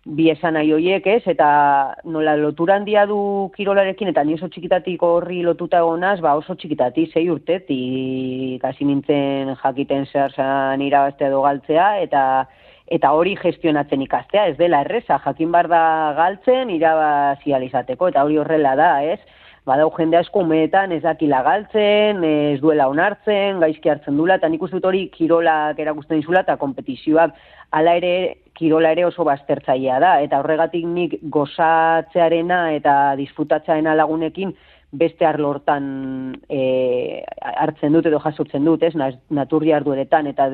bi 0.04 0.26
esan 0.28 0.52
nahi 0.52 0.68
hoiek, 0.72 1.06
ez? 1.08 1.22
Eta 1.30 1.46
nola 2.04 2.34
lotura 2.36 2.74
handia 2.76 3.06
du 3.08 3.50
kirolarekin 3.54 4.10
eta 4.10 4.24
ni 4.24 4.34
oso 4.36 4.50
txikitatik 4.52 5.02
horri 5.02 5.40
lotuta 5.42 5.80
egonaz, 5.80 6.18
ba 6.20 6.34
oso 6.36 6.54
txikitatik 6.54 7.14
sei 7.14 7.30
urtetik 7.32 8.58
ikasi 8.58 8.84
nintzen 8.84 9.54
jakiten 9.62 10.04
zer 10.12 10.34
san 10.36 10.82
irabaztea 10.84 11.30
edo 11.30 11.40
galtzea 11.46 11.88
eta 12.02 12.24
eta 12.86 13.12
hori 13.16 13.36
gestionatzen 13.40 14.02
ikastea, 14.04 14.48
ez 14.52 14.56
dela 14.58 14.82
erresa, 14.84 15.18
jakin 15.24 15.52
bar 15.52 15.68
da 15.72 15.84
galtzen 16.16 16.70
irabazializateko 16.74 18.10
eta 18.12 18.24
hori 18.24 18.38
horrela 18.38 18.74
da, 18.76 18.90
ez? 19.02 19.20
badau 19.64 19.88
jende 19.96 20.18
asko 20.18 20.42
umeetan 20.44 20.92
ez 20.92 21.00
dakila 21.02 21.40
galtzen, 21.42 22.20
ez 22.24 22.60
duela 22.60 22.84
onartzen, 22.90 23.62
gaizki 23.62 23.88
hartzen 23.88 24.18
dula, 24.20 24.36
eta 24.36 24.50
nik 24.52 24.62
uste 24.62 24.76
dut 24.76 24.90
hori 24.90 25.06
kirolak 25.14 25.80
erakusten 25.80 26.20
dizula, 26.20 26.42
eta 26.44 26.58
kompetizioak 26.60 27.32
ala 27.72 27.94
ere 27.96 28.12
kirola 28.54 28.92
ere 28.92 29.06
oso 29.08 29.24
baztertzailea 29.24 29.98
da, 30.04 30.12
eta 30.26 30.42
horregatik 30.42 30.84
nik 30.86 31.16
gozatzearena 31.32 32.60
eta 32.76 32.94
disfrutatzearena 33.18 33.96
lagunekin 33.96 34.52
beste 34.94 35.26
arlortan 35.26 36.36
e, 36.46 37.24
hartzen 37.56 37.96
dut 37.96 38.06
edo 38.06 38.20
jasotzen 38.22 38.68
dut, 38.68 38.84
ez, 38.84 38.92
naturri 39.32 39.72
ardueretan, 39.72 40.28
eta 40.30 40.52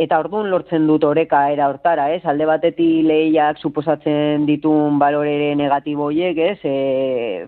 eta 0.00 0.18
orduan 0.22 0.48
lortzen 0.48 0.86
dut 0.88 1.04
oreka 1.04 1.42
era 1.52 1.68
hortara, 1.68 2.08
ez? 2.14 2.22
Alde 2.24 2.46
batetik 2.48 3.04
lehiak 3.04 3.60
suposatzen 3.60 4.46
ditun 4.48 4.98
balorere 5.02 5.52
negatiboiek, 5.60 6.40
ez? 6.40 6.58
E, 6.64 7.46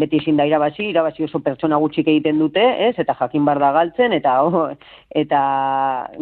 beti 0.00 0.20
ezin 0.20 0.40
da 0.40 0.46
irabazi, 0.48 0.88
irabazi 0.90 1.24
oso 1.24 1.40
pertsona 1.44 1.78
gutxik 1.80 2.08
egiten 2.08 2.40
dute, 2.40 2.64
ez? 2.88 2.94
Eta 3.02 3.16
jakin 3.20 3.44
bar 3.48 3.60
da 3.60 3.72
galtzen 3.76 4.16
eta 4.16 4.38
oh, 4.48 4.66
eta 5.22 5.40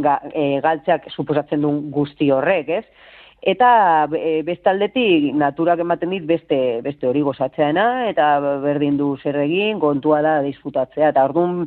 ga, 0.07 0.19
e, 0.33 0.45
galtzeak 0.65 1.11
suposatzen 1.15 1.63
duen 1.63 1.83
guzti 1.95 2.31
horrek, 2.35 2.75
ez? 2.81 3.13
Eta 3.55 3.71
e, 4.17 4.41
bestaldetik 4.47 5.31
naturak 5.39 5.83
ematen 5.85 6.15
dit 6.17 6.27
beste 6.27 6.61
beste 6.83 7.07
hori 7.07 7.23
gozatzeana 7.23 8.09
eta 8.09 8.39
berdin 8.63 8.97
du 8.99 9.15
zer 9.23 9.37
egin, 9.43 9.79
kontua 9.83 10.23
da 10.25 10.39
disfrutatzea 10.47 11.11
eta 11.13 11.27
ordun 11.29 11.67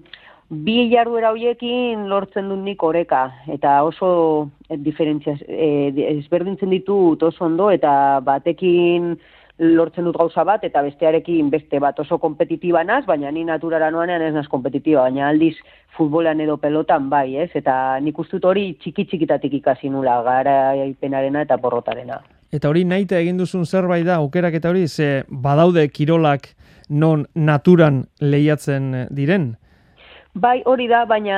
bi 0.50 0.90
jarduera 0.92 1.34
hoiekin 1.36 2.08
lortzen 2.08 2.48
dut 2.50 2.62
nik 2.64 2.84
oreka 2.84 3.24
eta 3.52 3.82
oso 3.84 4.50
diferentzia 4.70 5.36
e, 5.48 5.92
ezberdintzen 6.18 6.72
ditut 6.72 7.24
oso 7.24 7.46
ondo 7.46 7.70
eta 7.72 8.22
batekin 8.24 9.18
lortzen 9.58 10.06
dut 10.06 10.18
gauza 10.18 10.44
bat, 10.46 10.64
eta 10.64 10.84
bestearekin 10.86 11.50
beste 11.50 11.80
bat 11.82 12.00
oso 12.00 12.20
kompetitiba 12.22 12.84
naz, 12.84 13.06
baina 13.08 13.32
ni 13.32 13.44
naturara 13.44 13.90
noanean 13.92 14.22
ez 14.22 14.34
naz 14.34 14.48
kompetitiba, 14.48 15.08
baina 15.08 15.30
aldiz 15.30 15.56
futbolan 15.98 16.42
edo 16.42 16.58
pelotan 16.62 17.10
bai, 17.10 17.36
ez? 17.42 17.50
Eta 17.58 17.98
nik 18.04 18.20
ustut 18.20 18.46
hori 18.46 18.76
txiki 18.78 19.08
txikitatik 19.10 19.58
ikasi 19.60 19.90
nula, 19.90 20.22
gara 20.24 20.76
ipenarena 20.86 21.42
eta 21.42 21.58
porrotarena. 21.58 22.22
Eta 22.54 22.70
hori 22.70 22.86
nahi 22.86 23.08
egin 23.10 23.38
duzun 23.38 23.66
zerbait 23.66 24.06
da, 24.06 24.22
aukerak 24.22 24.54
eta 24.54 24.70
hori, 24.70 24.88
ze 24.88 25.24
badaude 25.28 25.88
kirolak 25.90 26.54
non 26.90 27.26
naturan 27.34 28.06
lehiatzen 28.22 29.08
diren? 29.10 29.56
Bai, 30.38 30.60
hori 30.70 30.86
da, 30.86 31.00
baina 31.10 31.38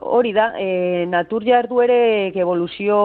hori 0.00 0.30
da, 0.32 0.46
e, 0.56 1.04
natur 1.04 1.44
jardu 1.44 1.82
ere 1.84 1.96
evoluzio 2.32 3.00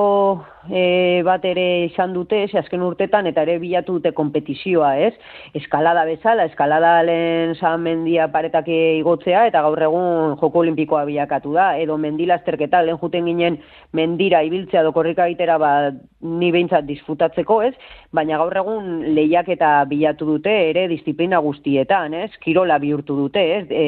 e, 0.72 0.84
bat 1.27 1.43
ere 1.50 1.65
izan 1.89 2.13
dute, 2.15 2.46
ez, 2.46 2.53
azken 2.62 2.86
urtetan, 2.86 3.27
eta 3.27 3.43
ere 3.43 3.57
bilatu 3.60 3.98
dute 3.98 4.13
kompetizioa, 4.15 4.93
ez? 5.03 5.12
Eskalada 5.60 6.05
bezala, 6.07 6.46
eskalada 6.48 6.93
lehen 7.03 7.57
zan 7.57 7.84
mendia 7.84 8.29
paretak 8.31 8.69
igotzea, 8.72 9.41
eta 9.51 9.65
gaur 9.65 9.84
egun 9.89 10.38
joko 10.39 10.63
olimpikoa 10.63 11.03
bilakatu 11.10 11.51
da, 11.57 11.67
edo 11.81 12.00
mendilazterketa, 12.05 12.86
lehen 12.88 13.01
juten 13.03 13.27
ginen 13.27 13.60
mendira 14.00 14.46
ibiltzea 14.48 14.86
dokorrika 14.88 15.27
egitera, 15.27 15.60
ba, 15.60 15.74
ni 16.22 16.53
behintzat 16.55 16.88
disfrutatzeko, 16.88 17.60
ez? 17.67 17.74
Baina 18.15 18.39
gaur 18.39 18.55
egun 18.63 19.03
lehiak 19.19 19.51
eta 19.57 19.75
bilatu 19.91 20.31
dute, 20.38 20.55
ere 20.69 20.88
disiplina 20.88 21.43
guztietan, 21.43 22.15
ez? 22.15 22.31
Kirola 22.48 22.79
bihurtu 22.79 23.19
dute, 23.25 23.48
ez? 23.60 23.67
E, 23.67 23.86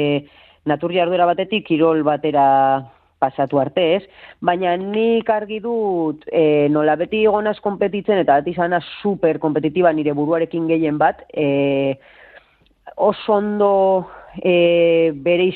natur 0.65 0.93
jarduera 0.93 1.25
batetik 1.29 1.67
kirol 1.67 2.03
batera 2.03 2.89
pasatu 3.19 3.59
arte 3.59 3.85
ez, 3.97 4.03
baina 4.41 4.75
nik 4.79 5.29
argi 5.29 5.59
dut 5.63 6.23
e, 6.31 6.67
nola 6.71 6.95
beti 6.99 7.25
egonaz 7.27 7.57
kompetitzen 7.63 8.23
eta 8.23 8.39
beti 8.39 8.55
izana 8.55 8.79
super 9.01 9.39
kompetitiba 9.43 9.91
nire 9.93 10.15
buruarekin 10.15 10.69
gehien 10.71 10.97
bat, 11.01 11.25
e, 11.33 11.99
oso 12.95 13.35
ondo 13.35 13.73
e, 14.43 15.11
bere 15.25 15.49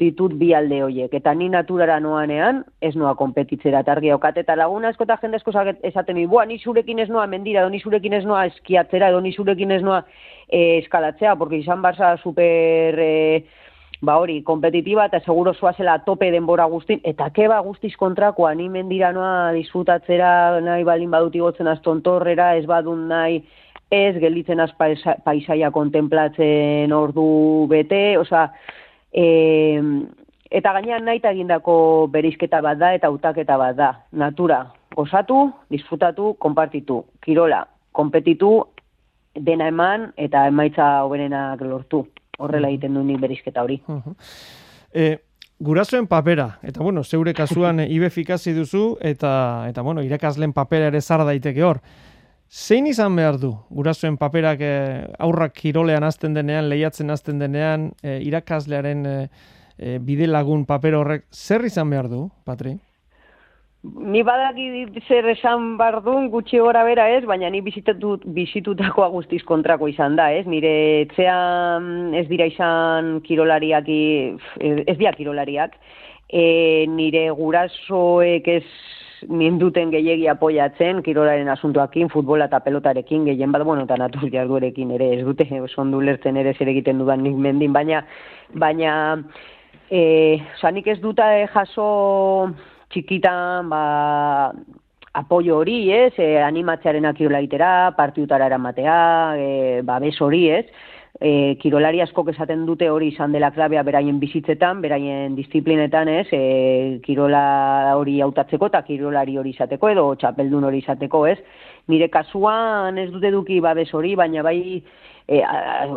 ditut 0.00 0.34
bi 0.40 0.52
alde 0.54 0.82
horiek, 0.84 1.12
eta 1.14 1.34
ni 1.34 1.48
naturara 1.52 1.98
noanean 2.00 2.64
ez 2.80 2.94
noa 2.96 3.14
kompetitzera 3.16 3.82
targi 3.84 4.12
okat, 4.12 4.38
eta 4.38 4.56
laguna 4.56 4.90
esko 4.90 5.04
eta 5.04 5.18
jende 5.22 5.40
esko 5.40 5.52
esaten 5.82 6.24
bua, 6.28 6.46
ni 6.46 6.58
zurekin 6.58 6.98
ez 6.98 7.08
noa 7.08 7.26
mendira, 7.26 7.62
do 7.62 7.70
ni 7.70 7.80
zurekin 7.80 8.14
ez 8.14 8.24
noa 8.24 8.46
eskiatzera, 8.46 9.12
do 9.12 9.20
ni 9.20 9.32
zurekin 9.32 9.70
ez 9.70 9.82
noa 9.82 10.04
e, 10.48 10.78
eskalatzea, 10.78 11.36
porque 11.36 11.58
izan 11.58 11.82
barza 11.82 12.16
super... 12.22 12.98
E, 12.98 13.65
ba 14.00 14.16
hori, 14.20 14.42
kompetitiba 14.42 15.06
eta 15.06 15.20
seguro 15.20 15.52
zela 15.76 15.98
tope 16.04 16.30
denbora 16.30 16.64
guztin, 16.66 17.00
eta 17.04 17.30
keba 17.30 17.60
guztiz 17.60 17.94
kontrakoa, 17.96 18.54
ni 18.54 18.68
mendira 18.68 19.12
noa 19.12 19.52
disfrutatzera 19.52 20.60
nahi 20.60 20.84
balin 20.84 21.10
badut 21.10 21.34
igotzen 21.34 21.66
astontorrera, 21.66 22.54
ez 22.56 22.66
badun 22.66 23.08
nahi, 23.08 23.42
ez 23.90 24.16
gelditzen 24.18 24.60
az 24.60 24.72
paisaia 25.24 25.70
kontemplatzen 25.70 26.92
ordu 26.92 27.66
bete, 27.68 28.18
oza, 28.18 28.52
e, 29.12 29.80
eta 30.50 30.72
gainean 30.72 31.04
nahi 31.04 31.20
egindako 31.22 32.08
berizketa 32.12 32.60
bat 32.60 32.78
da 32.78 32.92
eta 32.94 33.10
utaketa 33.10 33.56
bat 33.56 33.76
da. 33.76 33.92
Natura, 34.12 34.66
gozatu, 34.94 35.52
disfrutatu, 35.70 36.34
konpartitu, 36.38 37.04
kirola, 37.22 37.66
kompetitu, 37.92 38.66
dena 39.36 39.68
eman 39.68 40.12
eta 40.16 40.46
emaitza 40.48 41.02
hoberenak 41.04 41.60
lortu 41.60 42.06
horrela 42.38 42.68
egiten 42.72 42.94
du 42.94 43.04
nik 43.04 43.20
berizketa 43.20 43.62
hori. 43.64 43.80
E, 44.92 45.16
gurasoen 45.58 46.06
papera, 46.06 46.58
eta 46.62 46.82
bueno, 46.82 47.04
zeure 47.04 47.34
kasuan 47.34 47.80
ibe 47.86 48.10
fikazi 48.10 48.52
duzu, 48.56 48.96
eta, 49.00 49.64
eta 49.68 49.82
bueno, 49.82 50.04
irakaslen 50.04 50.52
papera 50.56 50.90
ere 50.92 51.00
zara 51.00 51.24
daiteke 51.28 51.64
hor. 51.64 51.80
Zein 52.46 52.86
izan 52.86 53.16
behar 53.18 53.40
du 53.42 53.52
gurasoen 53.74 54.16
paperak 54.20 54.60
e, 54.62 54.74
aurrak 55.18 55.56
kirolean 55.56 56.04
azten 56.06 56.34
denean, 56.36 56.68
lehiatzen 56.70 57.10
azten 57.10 57.40
denean, 57.42 57.90
e, 58.02 58.20
irakaslearen 58.28 59.06
e, 59.06 59.18
bide 60.00 60.28
lagun 60.30 60.64
paper 60.66 60.94
horrek, 61.00 61.26
zer 61.32 61.64
izan 61.66 61.90
behar 61.90 62.08
du, 62.12 62.28
Patri? 62.44 62.76
Ni 63.94 64.22
badaki 64.26 65.02
zer 65.06 65.28
esan 65.30 65.76
bardun 65.78 66.26
gutxi 66.32 66.58
gora 66.58 66.82
bera 66.86 67.06
ez, 67.12 67.22
baina 67.28 67.50
ni 67.52 67.60
bizitatu, 67.62 68.16
bizitutakoa 68.34 69.08
guztiz 69.12 69.42
kontrako 69.46 69.88
izan 69.92 70.16
da, 70.18 70.30
ez? 70.34 70.46
Nire 70.48 70.72
etxean 71.04 72.14
ez 72.18 72.24
dira 72.30 72.48
izan 72.50 73.20
kirolariak, 73.26 73.88
ez 73.88 74.96
dira 74.98 75.12
kirolariak, 75.14 75.76
e, 76.26 76.86
nire 76.90 77.28
gurasoek 77.38 78.48
ez 78.56 78.64
ninduten 79.28 79.92
gehiegi 79.94 80.26
apoiatzen, 80.28 81.02
kirolaren 81.06 81.48
asuntoakin, 81.54 82.10
futbola 82.12 82.50
eta 82.50 82.60
pelotarekin, 82.64 83.24
gehien 83.30 83.52
bat, 83.54 83.64
bueno, 83.64 83.86
eta 83.86 83.98
natur 84.00 84.30
jarduerekin 84.32 84.94
ere, 84.98 85.12
ez 85.16 85.24
dute, 85.24 85.46
ondo 85.76 86.00
lertzen 86.00 86.36
ere 86.36 86.54
zer 86.58 86.72
egiten 86.74 86.98
dudan 86.98 87.22
nik 87.22 87.36
mendin, 87.36 87.72
baina, 87.72 88.02
baina, 88.54 88.94
e, 89.90 90.40
oza, 90.56 90.72
nik 90.72 90.88
ez 90.90 91.00
duta 91.00 91.36
e, 91.38 91.46
jaso 91.54 91.86
txikitan, 92.92 93.70
ba, 93.70 94.52
apoio 95.16 95.60
hori, 95.62 95.78
ez, 95.92 96.12
e, 96.18 96.36
animatzearen 96.42 97.08
akirola 97.08 97.40
egitera, 97.42 97.70
partiutara 97.96 98.46
eramatea, 98.50 98.98
e, 99.36 99.48
ba, 99.86 99.98
bez 100.02 100.14
hori, 100.20 100.44
ez, 100.52 100.66
e, 101.20 101.56
kirolari 101.60 102.02
askok 102.04 102.30
esaten 102.34 102.66
dute 102.68 102.88
hori 102.92 103.08
izan 103.12 103.32
dela 103.32 103.50
klabea 103.54 103.82
beraien 103.86 104.18
bizitzetan, 104.20 104.82
beraien 104.84 105.36
disiplinetan, 105.38 106.10
ez, 106.22 106.26
e, 106.32 107.00
kirola 107.04 107.94
hori 107.96 108.20
hautatzeko 108.20 108.68
eta 108.72 108.82
kirolari 108.86 109.38
hori 109.40 109.54
izateko 109.56 109.92
edo 109.92 110.06
txapeldun 110.20 110.68
hori 110.68 110.82
izateko, 110.84 111.24
ez. 111.32 111.38
Nire 111.86 112.08
kasuan 112.10 112.98
ez 112.98 113.10
dute 113.12 113.30
duki 113.30 113.60
babes 113.62 113.92
hori, 113.94 114.16
baina 114.18 114.42
bai 114.42 114.82
e, 115.28 115.42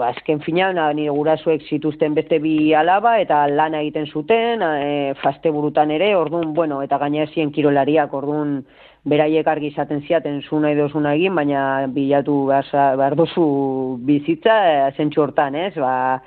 azken 0.05 0.41
fina, 0.45 0.69
nire 0.93 1.09
gurasuek 1.09 1.65
zituzten 1.65 2.13
beste 2.13 2.37
bi 2.43 2.73
alaba 2.77 3.15
eta 3.21 3.47
lana 3.49 3.81
egiten 3.81 4.05
zuten, 4.05 4.61
e, 4.61 5.15
faste 5.21 5.49
burutan 5.49 5.89
ere, 5.91 6.11
orduan, 6.15 6.53
bueno, 6.53 6.83
eta 6.85 6.99
gaina 7.01 7.25
ezien 7.25 7.49
kirolariak, 7.55 8.13
orduan, 8.13 8.59
beraiek 9.09 9.47
argi 9.47 9.71
izaten 9.73 10.03
ziaten 10.05 10.43
zu 10.43 10.59
nahi 10.59 10.77
dozuna 10.77 11.15
egin, 11.17 11.33
baina 11.35 11.87
bilatu 11.89 12.37
behar 12.51 13.17
dozu 13.17 13.97
bizitza, 14.05 14.61
e, 14.93 15.09
hortan, 15.17 15.55
ez, 15.55 15.73
ba, 15.73 16.21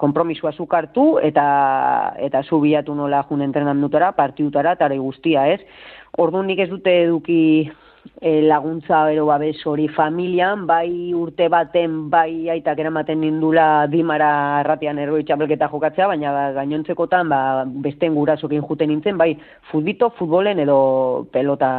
kompromisua 0.00 0.52
zukartu 0.52 1.18
eta 1.22 2.14
eta 2.18 2.42
zu 2.42 2.58
bilatu 2.60 2.94
nola 2.94 3.22
jun 3.28 3.42
entrenamendutara, 3.44 4.12
partiutara, 4.12 4.72
eta 4.72 4.88
guztia, 4.96 5.46
ez. 5.52 5.60
Orduan 6.18 6.46
nik 6.46 6.58
ez 6.58 6.70
dute 6.70 7.02
eduki 7.04 7.70
e, 8.20 8.42
laguntza 8.42 9.12
ero 9.12 9.26
babes 9.26 9.64
hori 9.66 9.88
familian, 9.88 10.66
bai 10.66 11.12
urte 11.14 11.48
baten, 11.48 12.08
bai 12.10 12.48
aitak 12.52 12.78
eramaten 12.78 13.20
nindula 13.20 13.86
dimara 13.90 14.60
erratian 14.62 14.98
erroi 14.98 15.24
txapelketa 15.24 15.68
jokatzea, 15.72 16.08
baina 16.12 16.52
gainontzekotan 16.56 17.28
ba, 17.32 17.40
besten 17.86 18.14
gurasokin 18.14 18.64
juten 18.68 18.92
nintzen, 18.92 19.18
bai 19.18 19.34
futbito, 19.70 20.10
futbolen 20.18 20.62
edo 20.64 21.26
pelota 21.32 21.70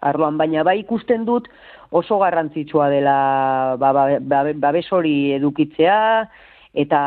arloan, 0.00 0.38
baina 0.38 0.64
bai 0.66 0.78
ikusten 0.82 1.26
dut 1.28 1.48
oso 1.90 2.18
garrantzitsua 2.20 2.90
dela 2.92 3.16
ba, 3.80 3.92
ba, 3.92 4.04
ba, 4.20 4.44
babes 4.54 4.86
hori 4.92 5.32
edukitzea, 5.38 5.98
eta 6.74 7.00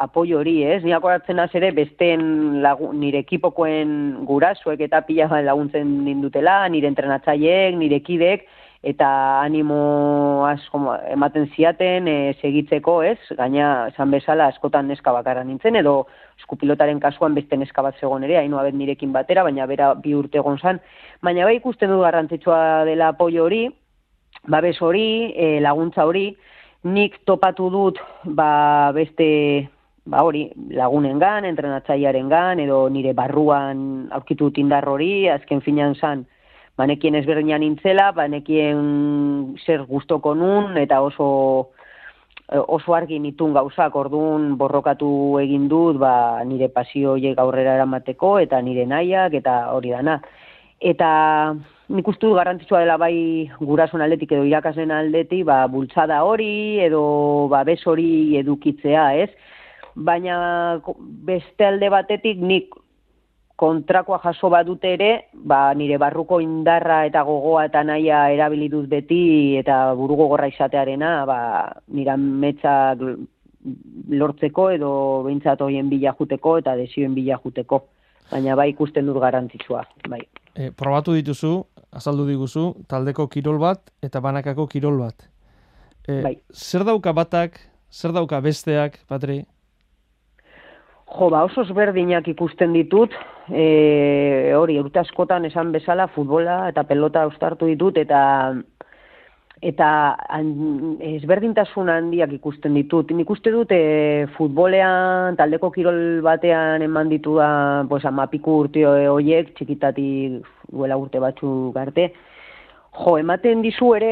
apoio 0.00 0.38
hori, 0.40 0.62
ez? 0.64 0.82
Ni 0.84 0.92
akoratzen 0.96 1.38
az 1.38 1.50
ere 1.54 1.70
besten 1.76 2.62
lagun, 2.64 2.98
nire 3.00 3.20
ekipokoen 3.24 4.24
gurasoek 4.24 4.80
eta 4.80 5.02
pila 5.04 5.42
laguntzen 5.42 6.04
nindutela, 6.04 6.62
nire 6.68 6.88
entrenatzaileek, 6.88 7.76
nire 7.76 8.00
kidek 8.00 8.46
eta 8.84 9.40
animo 9.40 10.44
asko 10.44 10.92
ematen 11.08 11.48
ziaten 11.56 12.08
e, 12.08 12.16
segitzeko, 12.42 12.98
ez? 13.02 13.16
Gaina 13.38 13.88
esan 13.88 14.12
bezala 14.12 14.50
askotan 14.52 14.90
neska 14.92 15.12
bakarra 15.16 15.44
nintzen 15.44 15.78
edo 15.80 15.94
eskupilotaren 16.38 17.00
kasuan 17.00 17.34
beste 17.34 17.56
neska 17.56 17.82
bat 17.82 17.96
zegoen 18.00 18.26
ere, 18.28 18.36
hainu 18.42 18.60
abet 18.60 18.76
nirekin 18.76 19.12
batera, 19.12 19.44
baina 19.46 19.66
bera 19.70 19.94
bi 19.94 20.12
urte 20.14 20.40
egon 20.42 20.60
zan. 20.60 20.82
Baina 21.24 21.48
bai 21.48 21.56
ikusten 21.56 21.92
du 21.92 22.02
garrantzitsua 22.04 22.84
dela 22.84 23.08
apoio 23.14 23.46
hori, 23.48 23.62
babes 24.52 24.76
hori, 24.84 25.32
e, 25.32 25.48
laguntza 25.64 26.04
hori, 26.04 26.28
nik 26.84 27.24
topatu 27.24 27.70
dut 27.72 27.98
ba, 28.24 28.92
beste 28.92 29.68
ba 30.04 30.20
hori 30.22 30.50
lagunengan, 30.76 31.46
entrenatzailearen 31.48 32.28
gan, 32.28 32.60
edo 32.60 32.84
nire 32.92 33.14
barruan 33.16 34.08
aurkitu 34.12 34.50
indar 34.60 34.84
hori, 34.88 35.28
azken 35.32 35.62
finan 35.64 35.96
zan, 35.96 36.26
banekien 36.76 37.14
ezberdinan 37.16 37.64
nintzela, 37.64 38.10
banekien 38.12 39.56
zer 39.64 39.86
gustoko 39.88 40.34
nun, 40.34 40.76
eta 40.76 41.00
oso 41.00 41.70
oso 42.52 42.92
argi 42.92 43.18
nitun 43.18 43.54
gauzak, 43.56 43.94
orduan 43.96 44.58
borrokatu 44.60 45.38
egin 45.40 45.64
dut, 45.68 45.96
ba, 45.96 46.44
nire 46.44 46.68
pasio 46.68 47.16
aurrera 47.16 47.78
eramateko, 47.78 48.38
eta 48.38 48.60
nire 48.60 48.84
nahiak, 48.86 49.32
eta 49.40 49.72
hori 49.72 49.94
dana. 49.96 50.18
Eta 50.80 51.54
nik 51.88 52.08
uste 52.08 52.30
garrantzitsua 52.32 52.80
dela 52.84 52.96
bai 52.96 53.50
gurasun 53.60 54.00
aldetik 54.00 54.32
edo 54.32 54.44
irakaslen 54.48 54.92
aldetik, 54.94 55.44
ba, 55.44 55.64
bultzada 55.68 56.22
hori 56.24 56.80
edo 56.84 57.48
ba, 57.52 57.64
bez 57.64 57.80
hori 57.86 58.36
edukitzea, 58.40 59.10
ez? 59.24 59.30
Baina 59.94 60.80
beste 61.28 61.66
alde 61.66 61.90
batetik 61.92 62.40
nik 62.40 62.72
kontrakoa 63.56 64.18
jaso 64.24 64.48
badute 64.50 64.94
ere, 64.96 65.10
ba, 65.34 65.74
nire 65.78 65.98
barruko 66.00 66.40
indarra 66.42 67.04
eta 67.06 67.22
gogoa 67.22 67.66
eta 67.68 67.84
naia 67.86 68.24
erabili 68.34 68.68
dut 68.72 68.88
beti 68.90 69.56
eta 69.60 69.94
buru 69.94 70.16
gogorra 70.18 70.48
izatearena, 70.50 71.12
ba, 71.28 71.38
nira 71.94 72.16
metzak 72.16 73.04
lortzeko 74.10 74.70
edo 74.74 74.90
behintzat 75.24 75.62
hoien 75.64 75.88
bila 75.92 76.14
juteko 76.18 76.58
eta 76.58 76.74
desioen 76.80 77.14
bila 77.14 77.38
juteko. 77.44 77.84
Baina 78.32 78.56
bai 78.56 78.70
ikusten 78.72 79.06
dut 79.06 79.20
garrantzitsua, 79.20 79.84
bai. 80.08 80.22
E, 80.54 80.70
probatu 80.70 81.14
dituzu, 81.14 81.58
azaldu 81.94 82.26
diguzu, 82.28 82.66
taldeko 82.90 83.28
kirol 83.30 83.60
bat 83.62 83.92
eta 84.02 84.20
banakako 84.20 84.66
kirol 84.70 84.98
bat. 85.04 85.26
E, 86.08 86.20
bai. 86.22 86.36
Zer 86.52 86.84
dauka 86.84 87.14
batak, 87.16 87.60
zer 87.92 88.12
dauka 88.12 88.40
besteak, 88.44 88.98
Patri? 89.08 89.44
Jo, 91.14 91.28
ba, 91.30 91.44
oso 91.46 91.62
berdinak 91.76 92.26
ikusten 92.28 92.72
ditut, 92.74 93.12
e, 93.48 94.52
hori, 94.56 94.78
urte 94.80 94.98
askotan 94.98 95.44
esan 95.46 95.70
bezala, 95.72 96.08
futbola 96.10 96.64
eta 96.72 96.82
pelota 96.88 97.26
ustartu 97.30 97.68
ditut, 97.70 98.00
eta 98.00 98.20
eta 99.64 99.88
ezberdintasun 101.00 101.88
handiak 101.88 102.34
ikusten 102.36 102.74
ditut. 102.76 103.14
Nik 103.16 103.30
uste 103.32 103.52
dut 103.54 103.70
e, 103.72 104.26
futbolean, 104.34 105.38
taldeko 105.38 105.70
kirol 105.72 106.20
batean 106.26 106.84
eman 106.84 107.08
ditu 107.08 107.38
da, 107.38 107.48
pues, 107.88 108.02
amapiku 108.04 108.58
urte 108.64 108.84
horiek, 108.84 109.54
txikitatik 109.56 110.44
duela 110.74 111.00
urte 111.00 111.22
batzu 111.22 111.72
garte, 111.74 112.12
Jo, 112.94 113.16
ematen 113.18 113.58
dizu 113.64 113.88
ere 113.96 114.10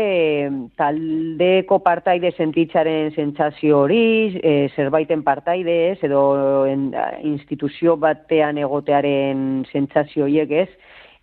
taldeko 0.75 1.77
partaide 1.85 2.33
sentitzaren 2.35 3.13
sentsazio 3.15 3.85
hori, 3.85 4.41
e, 4.43 4.55
zerbaiten 4.75 5.23
partaide 5.23 5.77
ez, 5.93 5.99
edo 6.03 6.23
en, 6.67 6.89
instituzio 7.23 7.95
batean 7.97 8.59
egotearen 8.59 9.63
sentsazio 9.71 10.27
horiek 10.27 10.57
ez, 10.65 10.69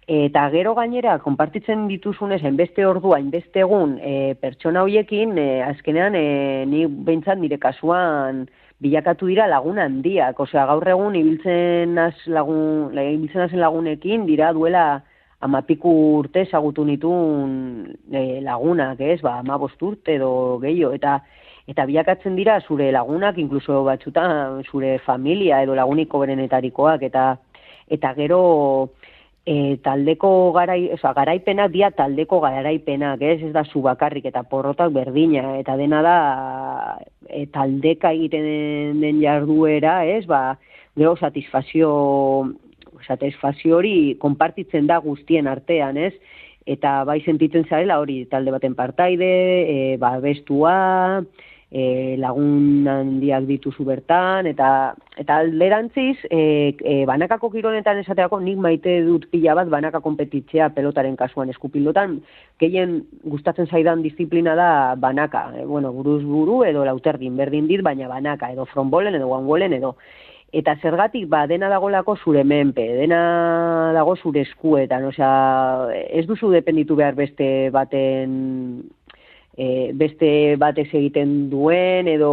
Eta 0.10 0.48
gero 0.50 0.72
gainera, 0.74 1.20
konpartitzen 1.22 1.84
dituzunez, 1.86 2.40
enbeste 2.50 2.82
ordua, 2.82 3.20
enbeste 3.22 3.62
egun, 3.62 3.92
e, 4.02 4.34
pertsona 4.42 4.82
hoiekin, 4.82 5.36
e, 5.38 5.44
azkenean, 5.62 6.16
e, 6.18 6.64
ni 6.66 6.88
behintzat 6.90 7.38
nire 7.38 7.60
kasuan 7.62 8.48
bilakatu 8.82 9.30
dira 9.30 9.46
lagun 9.46 9.78
handiak. 9.78 10.40
Osea, 10.42 10.64
gaur 10.66 10.90
egun, 10.96 11.14
ibiltzen 11.20 11.94
az 12.02 12.16
lagun, 12.26 12.98
ibiltzen 12.98 13.46
azen 13.46 13.62
lagunekin, 13.62 14.26
dira 14.26 14.50
duela 14.58 15.04
amapiku 15.42 15.92
urte 16.20 16.44
ezagutu 16.48 16.84
nitun 16.86 17.52
e, 18.12 18.40
lagunak, 18.44 19.00
ez? 19.00 19.20
Ba, 19.22 19.40
ama 19.40 19.60
urte 19.60 20.16
edo 20.16 20.60
gehiago, 20.60 20.94
eta 20.94 21.20
eta 21.70 21.86
bilakatzen 21.86 22.36
dira 22.36 22.60
zure 22.62 22.92
lagunak, 22.92 23.38
inkluso 23.38 23.84
batzutan 23.86 24.64
zure 24.64 24.98
familia 25.06 25.62
edo 25.64 25.76
laguniko 25.76 26.20
berenetarikoak, 26.20 27.04
eta 27.04 27.38
eta 27.90 28.14
gero 28.18 28.42
e, 29.46 29.78
taldeko 29.84 30.52
garai, 30.54 30.92
oza, 30.94 31.14
garaipena 31.14 31.68
dia 31.68 31.92
taldeko 31.92 32.40
garaipenak, 32.44 33.22
ez, 33.22 33.42
ez 33.48 33.54
da 33.54 33.64
zu 33.64 33.82
bakarrik 33.86 34.26
eta 34.30 34.44
porrotak 34.44 34.92
berdina, 34.94 35.58
eta 35.62 35.78
dena 35.78 36.02
da 36.06 36.18
e, 37.28 37.46
taldeka 37.54 38.12
egiten 38.18 39.02
den 39.02 39.22
jarduera, 39.24 40.04
ez, 40.06 40.26
ba, 40.30 40.58
gero 40.98 41.16
satisfazio, 41.18 41.92
satisfazio 43.08 43.78
hori 43.78 44.18
konpartitzen 44.20 44.88
da 44.88 45.00
guztien 45.04 45.48
artean, 45.48 45.98
ez, 45.98 46.14
eta 46.70 47.04
bai 47.08 47.20
sentitzen 47.26 47.66
zarela 47.70 48.00
hori 48.00 48.24
talde 48.32 48.52
baten 48.52 48.76
partaide, 48.78 49.30
e, 49.70 49.78
ba, 50.02 50.18
bestua, 50.24 50.76
e, 51.72 52.18
lagun 52.18 52.88
handiak 52.90 53.46
dituzu 53.50 53.86
bertan, 53.86 54.50
eta 54.50 54.96
eta 55.22 55.38
alderantziz, 55.44 56.18
e, 56.30 56.76
e, 56.80 56.96
banakako 57.10 57.52
kironetan 57.54 58.02
esateako 58.02 58.40
nik 58.42 58.58
maite 58.62 59.00
dut 59.06 59.28
pila 59.32 59.56
bat 59.60 59.70
banaka 59.70 60.02
kompetitzea 60.02 60.72
pelotaren 60.76 61.18
kasuan 61.20 61.52
eskupilotan, 61.54 62.20
gehien 62.62 63.04
gustatzen 63.24 63.68
zaidan 63.68 64.02
disiplina 64.06 64.56
da 64.56 64.96
banaka, 64.98 65.50
e, 65.58 65.66
bueno, 65.66 65.94
buruz 65.94 66.24
buru 66.24 66.64
edo 66.66 66.86
lauterdin 66.86 67.38
berdin 67.38 67.68
dit, 67.68 67.86
baina 67.86 68.10
banaka, 68.10 68.52
edo 68.52 68.66
fronbolen 68.66 69.16
edo 69.16 69.28
guangolen 69.28 69.78
edo 69.78 69.96
Eta 70.52 70.74
zergatik, 70.82 71.28
ba, 71.30 71.44
dena 71.46 71.68
dagolako 71.70 72.16
zure 72.18 72.44
menpe, 72.44 72.82
dena 72.98 73.92
dago 73.94 74.16
zure 74.18 74.42
eskuetan, 74.48 75.06
osea, 75.12 75.30
ez 76.10 76.26
duzu 76.26 76.50
dependitu 76.50 76.98
behar 76.98 77.14
beste 77.18 77.70
baten 77.74 78.34
e, 79.54 79.92
beste 79.94 80.56
batek 80.58 80.96
egiten 81.02 81.50
duen 81.52 82.10
edo 82.10 82.32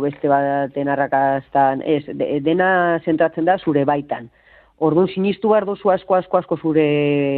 beste 0.00 0.30
baten 0.32 0.88
arrakastan, 0.88 1.82
ez, 1.84 2.04
dena 2.46 2.70
zentratzen 3.04 3.44
da 3.44 3.58
zure 3.58 3.84
baitan. 3.84 4.30
Orduan 4.78 5.10
sinistu 5.10 5.50
behar 5.50 5.66
duzu 5.66 5.90
asko 5.90 6.14
asko 6.14 6.38
asko 6.38 6.56
zure 6.62 6.88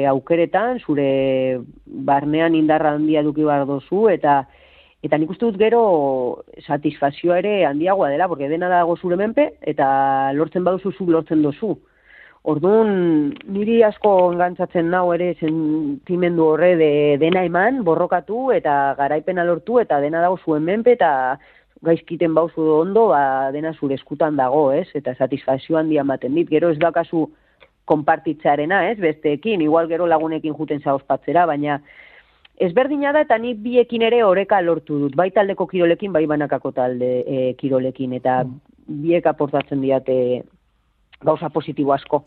aukeretan, 0.06 0.78
zure 0.84 1.60
barnean 1.86 2.54
indarra 2.54 2.94
handia 2.94 3.24
duki 3.26 3.42
behar 3.48 3.66
duzu, 3.66 4.06
eta 4.12 4.44
eta 5.02 5.18
nik 5.18 5.30
uste 5.32 5.46
dut 5.46 5.58
gero 5.60 5.82
satisfazioa 6.60 7.38
ere 7.40 7.54
handiagoa 7.66 8.10
dela, 8.12 8.28
porque 8.28 8.48
dena 8.48 8.68
dago 8.68 8.96
zure 8.96 9.16
menpe, 9.16 9.54
eta 9.62 10.32
lortzen 10.36 10.64
baduzu 10.64 10.92
zu 10.92 11.06
lortzen 11.10 11.42
duzu. 11.42 11.76
Orduan, 12.50 13.34
niri 13.52 13.82
asko 13.84 14.10
engantzatzen 14.32 14.86
nau 14.92 15.10
ere 15.12 15.34
sentimendu 15.36 16.46
horre 16.54 16.70
de, 16.80 16.92
dena 17.20 17.42
eman, 17.44 17.82
borrokatu, 17.84 18.46
eta 18.56 18.94
garaipena 18.96 19.44
lortu, 19.44 19.78
eta 19.80 20.00
dena 20.00 20.22
dago 20.24 20.38
zuen 20.44 20.64
menpe, 20.64 20.94
eta 20.96 21.10
gaizkiten 21.84 22.34
bauzu 22.36 22.64
ondo, 22.78 23.08
ba, 23.12 23.50
dena 23.52 23.72
zure 23.74 23.96
eskutan 23.96 24.36
dago, 24.40 24.70
ez? 24.72 24.88
Eta 24.96 25.14
satisfazio 25.16 25.76
handia 25.80 26.04
ematen 26.04 26.34
dit. 26.36 26.48
Gero 26.48 26.70
ez 26.72 26.78
dakazu 26.80 27.26
konpartitzarena, 27.88 28.86
ez? 28.90 28.98
Besteekin, 29.00 29.60
igual 29.64 29.88
gero 29.88 30.08
lagunekin 30.08 30.56
juten 30.56 30.80
zauzpatzera, 30.80 31.46
baina 31.48 31.80
ezberdina 32.60 33.12
da 33.16 33.24
eta 33.24 33.38
ni 33.38 33.54
biekin 33.54 34.02
ere 34.06 34.22
oreka 34.24 34.60
lortu 34.60 34.98
dut. 35.04 35.16
Bai 35.16 35.30
taldeko 35.34 35.66
kirolekin, 35.70 36.12
bai 36.12 36.26
banakako 36.28 36.72
talde 36.76 37.10
e, 37.24 37.54
kirolekin. 37.60 38.12
Eta 38.20 38.42
mm. 38.44 38.60
biek 39.06 39.26
aportatzen 39.26 39.80
diate 39.80 40.16
gauza 41.24 41.48
positibo 41.50 41.94
asko. 41.94 42.24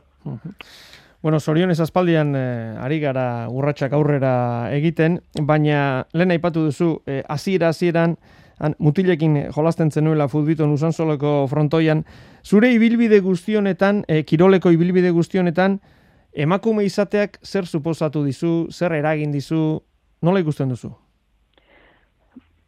Bueno, 1.24 1.40
Sorion 1.40 1.72
ez 1.72 1.80
aspaldian 1.80 2.34
eh, 2.36 2.76
ari 2.84 3.00
gara 3.00 3.48
urratsak 3.48 3.94
aurrera 3.96 4.68
egiten, 4.76 5.22
baina 5.40 6.06
lehen 6.12 6.34
aipatu 6.36 6.66
duzu, 6.68 6.98
eh, 7.08 7.22
hasiera 7.32 7.70
hasieran 7.72 8.18
han, 8.60 8.76
mutilekin 8.78 9.38
jolasten 9.56 9.92
zenuela 9.92 10.28
futbiton 10.28 10.74
usan 10.76 10.92
soloko 10.92 11.48
frontoian, 11.48 12.04
zure 12.44 12.74
ibilbide 12.76 13.22
guztionetan, 13.24 14.04
e, 14.08 14.24
kiroleko 14.28 14.72
ibilbide 14.76 15.14
guztionetan, 15.16 15.80
emakume 16.34 16.84
izateak 16.84 17.40
zer 17.44 17.66
suposatu 17.68 18.24
dizu, 18.28 18.68
zer 18.72 18.94
eragin 19.00 19.32
dizu, 19.32 19.82
nola 20.24 20.42
ikusten 20.44 20.72
duzu? 20.74 20.94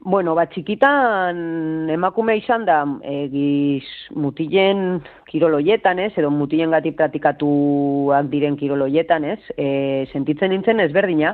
Bueno, 0.06 0.36
bat 0.38 0.52
txikitan 0.54 1.90
emakume 1.90 2.36
izan 2.38 2.68
da 2.68 2.84
egiz 3.10 3.88
mutilen 4.14 5.00
kiroloietan, 5.32 5.98
ez, 6.04 6.12
edo 6.22 6.30
mutilen 6.30 6.76
gati 6.76 6.92
pratikatuak 6.94 8.30
diren 8.30 8.54
kiroloietan, 8.60 9.26
ez, 9.26 9.40
e, 9.58 10.06
sentitzen 10.14 10.54
nintzen 10.54 10.84
ezberdina, 10.84 11.34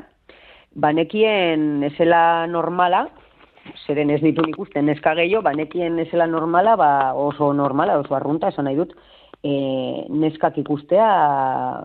banekien 0.71 1.83
esela 1.83 2.47
normala, 2.47 3.09
zeren 3.85 4.15
ez 4.15 4.21
ditu 4.23 4.47
ikusten 4.47 4.87
neska 4.87 5.17
gehiago, 5.19 5.43
ba, 5.49 5.51
nekien 5.57 5.99
esela 6.05 6.29
normala, 6.31 6.77
ba, 6.79 6.91
oso 7.27 7.51
normala, 7.51 7.99
oso 7.99 8.15
arrunta, 8.15 8.53
esan 8.55 8.69
nahi 8.69 8.79
dut, 8.79 8.95
e, 9.43 9.53
neskak 10.09 10.57
ikustea, 10.61 11.07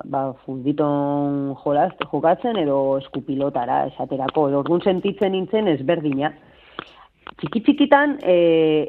ba, 0.05 0.23
funditon 0.45 1.55
jolazte 1.63 2.09
jokatzen, 2.11 2.59
edo 2.61 2.99
eskupilotara 3.01 3.85
esaterako, 3.93 4.49
edo 4.51 4.61
orduan 4.65 4.85
sentitzen 4.85 5.33
nintzen 5.33 5.73
ezberdina. 5.73 6.33
Txiki 7.41 7.63
txikitan, 7.65 8.19
e, 8.23 8.37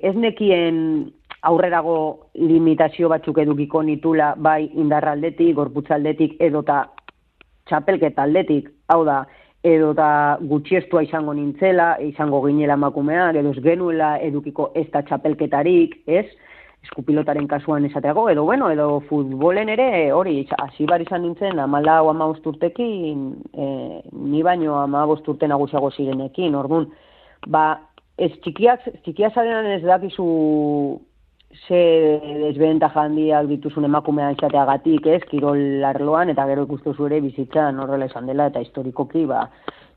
ez 0.04 0.14
nekien 0.16 0.78
aurrerago 1.48 1.98
limitazio 2.36 3.10
batzuk 3.12 3.40
edukiko 3.44 3.82
nitula, 3.86 4.34
bai 4.36 4.70
indarraldetik, 4.76 5.56
gorputzaldetik, 5.56 6.38
edota 6.44 6.84
txapelketa 7.68 8.24
aldetik, 8.24 8.70
hau 8.92 9.04
da, 9.08 9.22
edo 9.68 9.94
da 9.98 10.38
gutxiestua 10.42 11.04
izango 11.04 11.34
nintzela, 11.36 11.96
izango 12.04 12.42
ginela 12.46 12.78
emakumea, 12.80 13.32
edo 13.36 13.52
ez 13.56 13.64
genuela 13.64 14.16
edukiko 14.24 14.72
ez 14.76 14.88
da 14.94 15.04
txapelketarik, 15.08 15.98
ez? 16.08 16.28
Eskupilotaren 16.86 17.48
kasuan 17.48 17.86
esateago, 17.86 18.30
edo 18.30 18.44
bueno, 18.46 18.70
edo 18.72 19.02
futbolen 19.10 19.70
ere, 19.70 20.12
hori, 20.14 20.38
hasi 20.58 20.86
bar 20.86 21.02
izan 21.02 21.24
nintzen, 21.26 21.60
amala 21.60 22.02
o 22.04 22.12
ama 22.14 22.30
usturtekin, 22.32 23.26
e, 23.54 23.68
ni 24.14 24.44
baino 24.44 24.78
ama 24.80 25.06
usturten 25.12 25.52
agusiago 25.52 25.92
zirenekin, 25.92 26.56
orduan, 26.56 26.88
ba, 27.48 27.66
ez 28.18 28.32
txikiak, 28.44 28.88
txikiak 29.04 29.36
zarenan 29.36 29.68
ez 29.74 29.84
dakizu 29.84 30.28
ze 31.68 31.82
desbenta 32.44 32.90
handiak 32.94 33.48
dituzun 33.50 33.86
emakumean 33.88 34.36
izateagatik, 34.36 35.08
ez, 35.08 35.22
kirol 35.32 35.84
arloan, 35.84 36.30
eta 36.30 36.46
gero 36.50 36.68
ikustu 36.68 36.94
zure 36.94 37.20
bizitzan 37.24 37.80
horrela 37.80 38.10
esan 38.10 38.28
dela, 38.30 38.50
eta 38.52 38.62
historikoki, 38.64 39.26
ba, 39.26 39.48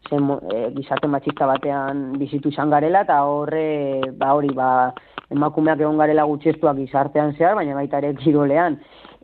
zen 0.08 0.26
e, 0.52 0.60
gizarte 0.76 1.08
matxista 1.08 1.46
batean 1.46 2.12
bizitu 2.18 2.50
izan 2.50 2.70
garela, 2.70 3.02
eta 3.06 3.20
horre, 3.28 4.00
ba, 4.16 4.32
hori, 4.34 4.52
ba, 4.54 4.92
emakumeak 5.30 5.80
egon 5.80 5.98
garela 6.00 6.26
gutxestuak 6.28 6.78
gizartean 6.80 7.34
zehar, 7.36 7.54
baina 7.58 7.76
baita 7.78 8.00
ere 8.02 8.14
kirolean. 8.18 8.78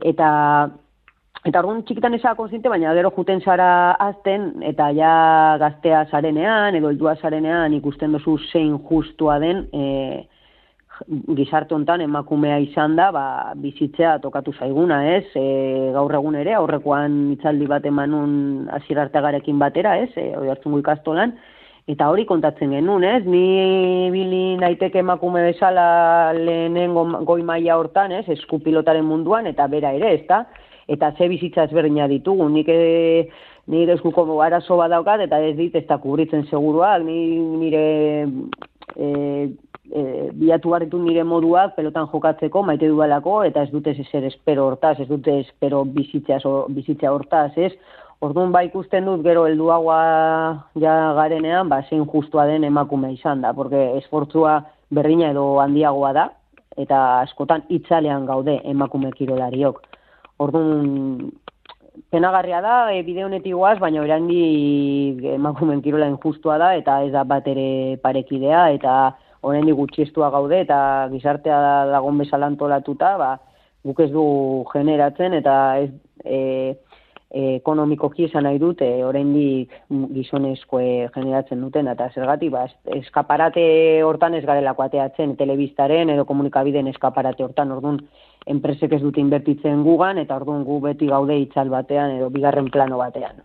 Eta, 0.05 0.29
eta 1.47 1.63
orduan 1.63 1.83
txikitan 1.89 2.15
eza 2.19 2.35
konzinte, 2.39 2.69
baina 2.69 2.95
gero 2.99 3.11
juten 3.17 3.41
zara 3.41 3.71
azten, 4.09 4.51
eta 4.63 4.91
ja 4.95 5.13
gaztea 5.63 6.05
zarenean, 6.11 6.79
edo 6.79 6.93
eldua 6.95 7.17
zarenean 7.17 7.75
ikusten 7.81 8.15
duzu 8.17 8.39
zein 8.53 8.79
justua 8.91 9.41
den, 9.43 9.67
e, 9.73 10.27
gizarte 11.37 11.75
hontan 11.75 12.01
emakumea 12.01 12.59
izan 12.65 12.97
da, 12.97 13.11
ba, 13.13 13.25
bizitzea 13.61 14.17
tokatu 14.23 14.55
zaiguna, 14.59 15.03
ez? 15.17 15.25
E, 15.37 15.45
gaur 15.95 16.15
egun 16.19 16.39
ere, 16.41 16.55
aurrekoan 16.57 17.19
itzaldi 17.37 17.69
bat 17.71 17.85
emanun 17.87 18.69
azirartegarekin 18.79 19.59
batera, 19.61 19.97
ez? 20.03 20.11
E, 20.17 20.31
Hoi 20.39 20.49
hartzun 20.53 20.79
ikastolan, 20.81 21.35
eta 21.91 22.09
hori 22.11 22.25
kontatzen 22.27 22.73
genuen, 22.75 23.05
ez? 23.05 23.23
Ni 23.29 24.11
bili 24.15 24.45
naiteke 24.61 25.03
emakume 25.05 25.45
bezala 25.51 26.33
lehenen 26.37 26.97
goi 27.29 27.43
maila 27.43 27.77
hortan, 27.81 28.17
ez? 28.17 28.25
Eskupilotaren 28.39 29.05
munduan, 29.07 29.47
eta 29.53 29.69
bera 29.73 29.93
ere, 29.97 30.15
ez 30.21 30.25
da? 30.31 30.45
Eta 30.89 31.13
ze 31.19 31.29
bizitza 31.29 31.67
ezberdina 31.67 32.07
ditugu, 32.09 32.49
nik 32.49 32.69
e, 32.71 33.29
nire 33.69 33.97
eskuko 33.99 34.25
arazo 34.43 34.79
badaukat, 34.79 35.27
eta 35.27 35.41
ez 35.43 35.57
dit 35.59 35.75
ez 35.75 35.87
da 35.89 35.99
kubritzen 35.99 36.47
seguruak, 36.51 37.03
ni, 37.05 37.19
nire 37.61 37.87
e, 38.95 39.09
e, 39.93 40.31
biatu 40.33 40.71
barritu 40.71 40.99
nire 41.03 41.25
moduak 41.25 41.77
pelotan 41.77 42.09
jokatzeko, 42.13 42.63
maite 42.63 42.89
dualako, 42.89 43.43
eta 43.49 43.63
ez 43.63 43.71
dute 43.71 43.95
zer 44.11 44.25
espero 44.25 44.67
hortaz, 44.67 44.99
ez 45.01 45.09
dute 45.09 45.39
espero 45.41 45.85
bizitzea, 45.85 46.41
so, 46.41 46.67
bizitzea 46.69 47.13
hortaz, 47.13 47.53
ez? 47.57 47.73
Orduan 48.25 48.53
ba 48.53 48.63
ikusten 48.65 49.05
dut 49.05 49.23
gero 49.25 49.45
helduagoa 49.47 50.01
ja 50.81 50.95
garenean, 51.19 51.69
ba 51.69 51.83
zein 51.89 52.07
justua 52.09 52.47
den 52.49 52.65
emakume 52.65 53.13
izan 53.13 53.43
da, 53.45 53.53
porque 53.53 53.91
esfortzua 53.99 54.63
berdina 54.91 55.31
edo 55.35 55.59
handiagoa 55.61 56.13
da, 56.17 56.31
eta 56.77 57.21
askotan 57.21 57.67
itzalean 57.69 58.25
gaude 58.27 58.61
emakume 58.65 59.13
kirolariok. 59.13 59.83
Orduan, 60.41 61.31
penagarria 62.13 62.63
da, 62.65 62.77
e, 62.93 63.03
bide 63.05 63.25
honetik 63.25 63.55
guaz, 63.55 63.77
baina 63.81 64.03
orandi 64.03 64.41
emakumen 65.37 65.83
kirola 65.85 66.09
injustua 66.09 66.57
da, 66.61 66.75
eta 66.77 67.03
ez 67.05 67.13
da 67.13 67.25
bat 67.25 67.47
ere 67.53 67.97
parekidea, 68.03 68.71
eta 68.77 68.97
horrendi 69.47 69.75
gutxiestua 69.79 70.31
gaude 70.35 70.61
eta 70.65 70.79
gizartea 71.13 71.59
dagon 71.93 72.19
bezala 72.19 72.51
antolatuta, 72.51 73.15
ba, 73.21 73.31
guk 73.87 74.03
ez 74.03 74.11
du 74.11 74.27
generatzen 74.73 75.39
eta 75.39 75.55
ez 75.85 75.91
e, 76.25 76.39
e, 77.31 77.43
ekonomikoki 77.57 78.27
esan 78.27 78.47
nahi 78.49 78.59
dut, 78.63 78.83
e, 78.83 79.67
gizonezko 80.17 80.81
e, 80.83 80.91
generatzen 81.15 81.63
duten, 81.63 81.91
eta 81.93 82.09
zergatik, 82.15 82.53
ba, 82.55 82.67
eskaparate 82.99 83.67
hortan 84.07 84.35
ez 84.35 84.45
garelako 84.47 84.87
ateatzen, 84.87 85.37
telebistaren 85.39 86.11
edo 86.15 86.27
komunikabideen 86.29 86.91
eskaparate 86.95 87.47
hortan, 87.47 87.75
orduan, 87.77 88.03
enpresek 88.47 88.93
ez 88.95 89.01
dute 89.03 89.21
inbertitzen 89.21 89.83
gugan, 89.83 90.19
eta 90.23 90.37
orduan 90.39 90.63
gu 90.65 90.79
beti 90.85 91.09
gaude 91.11 91.37
itzal 91.41 91.71
batean 91.73 92.17
edo 92.17 92.31
bigarren 92.31 92.71
plano 92.71 92.99
batean. 93.01 93.43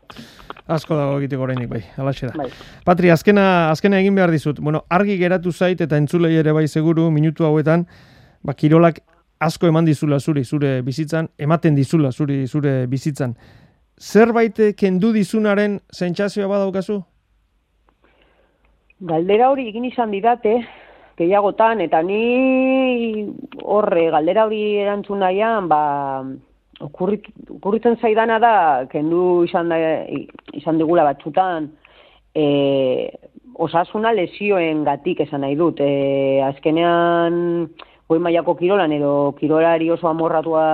Asko 0.72 0.96
dago 0.96 1.18
egiteko 1.20 1.48
orainik 1.48 1.70
bai, 1.72 1.82
alaxe 1.98 2.30
da. 2.30 2.36
Bai. 2.38 2.50
Patri, 2.86 3.10
azkena, 3.10 3.46
azkena 3.72 4.00
egin 4.00 4.16
behar 4.16 4.32
dizut. 4.32 4.62
Bueno, 4.62 4.84
argi 4.90 5.18
geratu 5.18 5.52
zait 5.52 5.82
eta 5.82 5.98
entzulei 5.98 6.36
ere 6.38 6.54
bai 6.54 6.68
seguru 6.68 7.10
minutu 7.12 7.48
hauetan, 7.48 7.88
ba, 8.46 8.54
kirolak 8.54 9.02
asko 9.42 9.68
eman 9.68 9.86
dizula 9.86 10.20
zuri, 10.20 10.46
zure 10.46 10.82
bizitzan, 10.86 11.32
ematen 11.38 11.76
dizula 11.76 12.12
zuri, 12.12 12.46
zure 12.48 12.86
bizitzan. 12.88 13.34
Zerbait 13.98 14.58
kendu 14.78 15.12
dizunaren 15.14 15.80
sentsazioa 15.94 16.48
badaukazu? 16.50 17.02
Galdera 19.10 19.50
hori 19.50 19.68
egin 19.72 19.86
izan 19.90 20.14
didate, 20.14 20.60
gehiagotan, 21.22 21.82
eta 21.86 22.02
ni 22.06 23.28
horre, 23.64 24.10
galdera 24.14 24.48
hori 24.50 24.64
erantzun 24.82 25.22
nahian, 25.24 25.70
ba, 25.72 25.82
okurritzen 26.82 28.00
zaidana 28.02 28.40
da, 28.42 28.56
kendu 28.92 29.44
izan, 29.46 29.70
da, 29.70 29.78
izan 30.58 30.82
digula 30.82 31.06
batzutan, 31.08 31.70
e, 32.34 32.46
osasuna 33.62 34.14
lesioen 34.18 34.84
gatik 34.88 35.22
esan 35.28 35.46
nahi 35.46 35.56
dut. 35.60 35.82
E, 35.84 36.42
azkenean, 36.48 37.70
goi 38.10 38.20
maiako 38.20 38.58
kirolan 38.60 38.92
edo 38.96 39.14
kirolari 39.40 39.90
oso 39.94 40.10
amorratua 40.10 40.66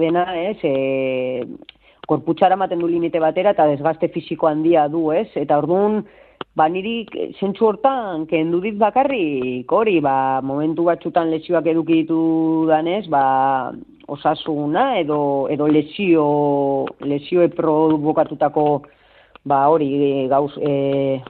dena, 0.00 0.26
ez, 0.42 0.58
e, 0.66 1.44
korputxara 2.06 2.56
maten 2.56 2.82
du 2.82 2.88
limite 2.90 3.20
batera 3.22 3.54
eta 3.56 3.66
desgaste 3.70 4.10
fisiko 4.14 4.50
handia 4.50 4.86
du, 4.92 5.08
ez, 5.12 5.28
eta 5.38 5.58
orduan, 5.58 6.04
ba 6.56 6.68
niri 6.72 7.04
zentsu 7.38 7.66
hortan 7.68 8.24
kendu 8.26 8.60
dit 8.64 8.76
bakarrik 8.80 9.72
hori 9.72 10.00
ba 10.00 10.40
momentu 10.40 10.88
batzutan 10.88 11.30
lesioak 11.30 11.66
eduki 11.66 12.00
ditu 12.02 12.64
danez 12.68 13.04
ba 13.12 13.72
osasuna 14.06 14.98
edo, 15.00 15.48
edo 15.50 15.66
lesio, 15.66 16.86
lesioe 17.00 17.48
provokatutako 17.48 18.82
ba 19.44 19.66
hori 19.70 20.26
gauz 20.30 20.52
e, 20.58 21.20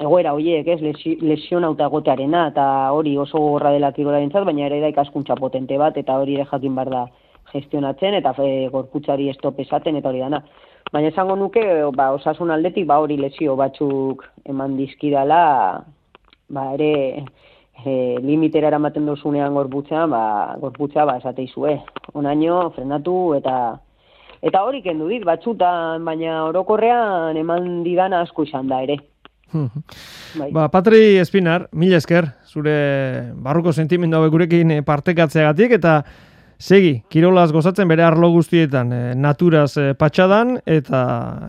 egoera 0.00 0.32
hoiek, 0.36 0.68
ez, 0.68 0.80
lesionauta 1.20 1.88
gotearena 1.92 2.46
eta 2.52 2.66
hori 2.96 3.16
oso 3.18 3.40
gorra 3.40 3.72
dela 3.74 3.92
kirolarentzat, 3.92 4.46
baina 4.48 4.66
ere 4.68 4.80
da 4.80 4.92
ikaskuntza 4.92 5.36
potente 5.36 5.76
bat 5.78 5.96
eta 6.00 6.16
hori 6.20 6.38
ere 6.38 6.46
jakin 6.52 6.74
bar 6.74 6.92
da 6.92 7.04
gestionatzen 7.52 8.16
eta 8.20 8.32
e, 8.38 8.68
gorputzari 8.72 9.28
estop 9.28 9.60
esaten 9.60 9.96
eta 10.00 10.08
hori 10.08 10.24
dana. 10.24 10.44
Baina 10.90 11.12
esango 11.12 11.36
nuke, 11.38 11.62
ba, 11.94 12.10
osasun 12.16 12.50
aldetik, 12.50 12.86
ba, 12.88 12.98
hori 12.98 13.16
lesio 13.20 13.54
batzuk 13.58 14.24
eman 14.50 14.74
dizkidala, 14.78 15.42
ba, 16.50 16.64
ere 16.74 16.94
e, 17.84 17.92
limitera 18.24 18.72
eramaten 18.72 19.06
dozunean 19.06 19.54
gorputzean, 19.54 20.10
ba, 20.10 20.56
gorputza, 20.58 21.06
ba, 21.06 21.20
esateizue. 21.22 21.76
Onaino, 22.18 22.64
frenatu 22.74 23.36
eta 23.38 23.54
eta 24.42 24.64
hori 24.64 24.80
kendu 24.82 25.06
dit, 25.12 25.22
batzutan, 25.26 26.02
baina 26.04 26.40
orokorrean 26.48 27.38
eman 27.38 27.84
didana 27.84 28.24
asko 28.24 28.48
izan 28.48 28.66
da 28.72 28.80
ere. 28.82 28.98
bai. 29.52 30.50
Ba, 30.54 30.66
Patri 30.74 31.20
Espinar, 31.22 31.68
mila 31.72 32.00
esker, 32.02 32.26
zure 32.50 32.74
barruko 33.46 33.72
sentimendu 33.72 34.18
hauek 34.18 34.34
gurekin 34.34 34.74
partekatzeagatik, 34.86 35.76
eta 35.78 36.00
Segi, 36.60 36.98
kirolaz 37.08 37.48
gozatzen 37.56 37.88
bere 37.88 38.04
arlo 38.04 38.28
guztietan, 38.34 38.92
e, 38.92 39.14
naturaz 39.16 39.78
e, 39.80 39.94
patxadan 39.96 40.58
eta 40.68 41.00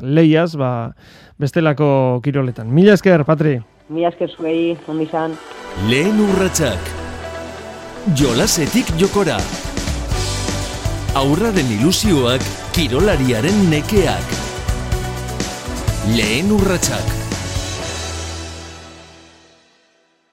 leiaz 0.07 0.55
ba, 0.55 0.93
bestelako 1.35 2.21
kiroletan. 2.23 2.71
Mila 2.71 2.95
esker, 2.95 3.25
Patri. 3.27 3.57
Mila 3.91 4.07
esker 4.13 4.31
zuei, 4.31 4.77
ondi 4.87 5.09
zan. 5.11 5.35
Lehen 5.91 6.15
urratxak. 6.23 6.91
Jolasetik 8.15 8.95
jokora. 9.01 9.35
Aurraren 11.19 11.73
ilusioak, 11.75 12.45
kirolariaren 12.71 13.65
nekeak. 13.73 14.37
Lehen 16.15 16.55
urratxak. 16.55 17.20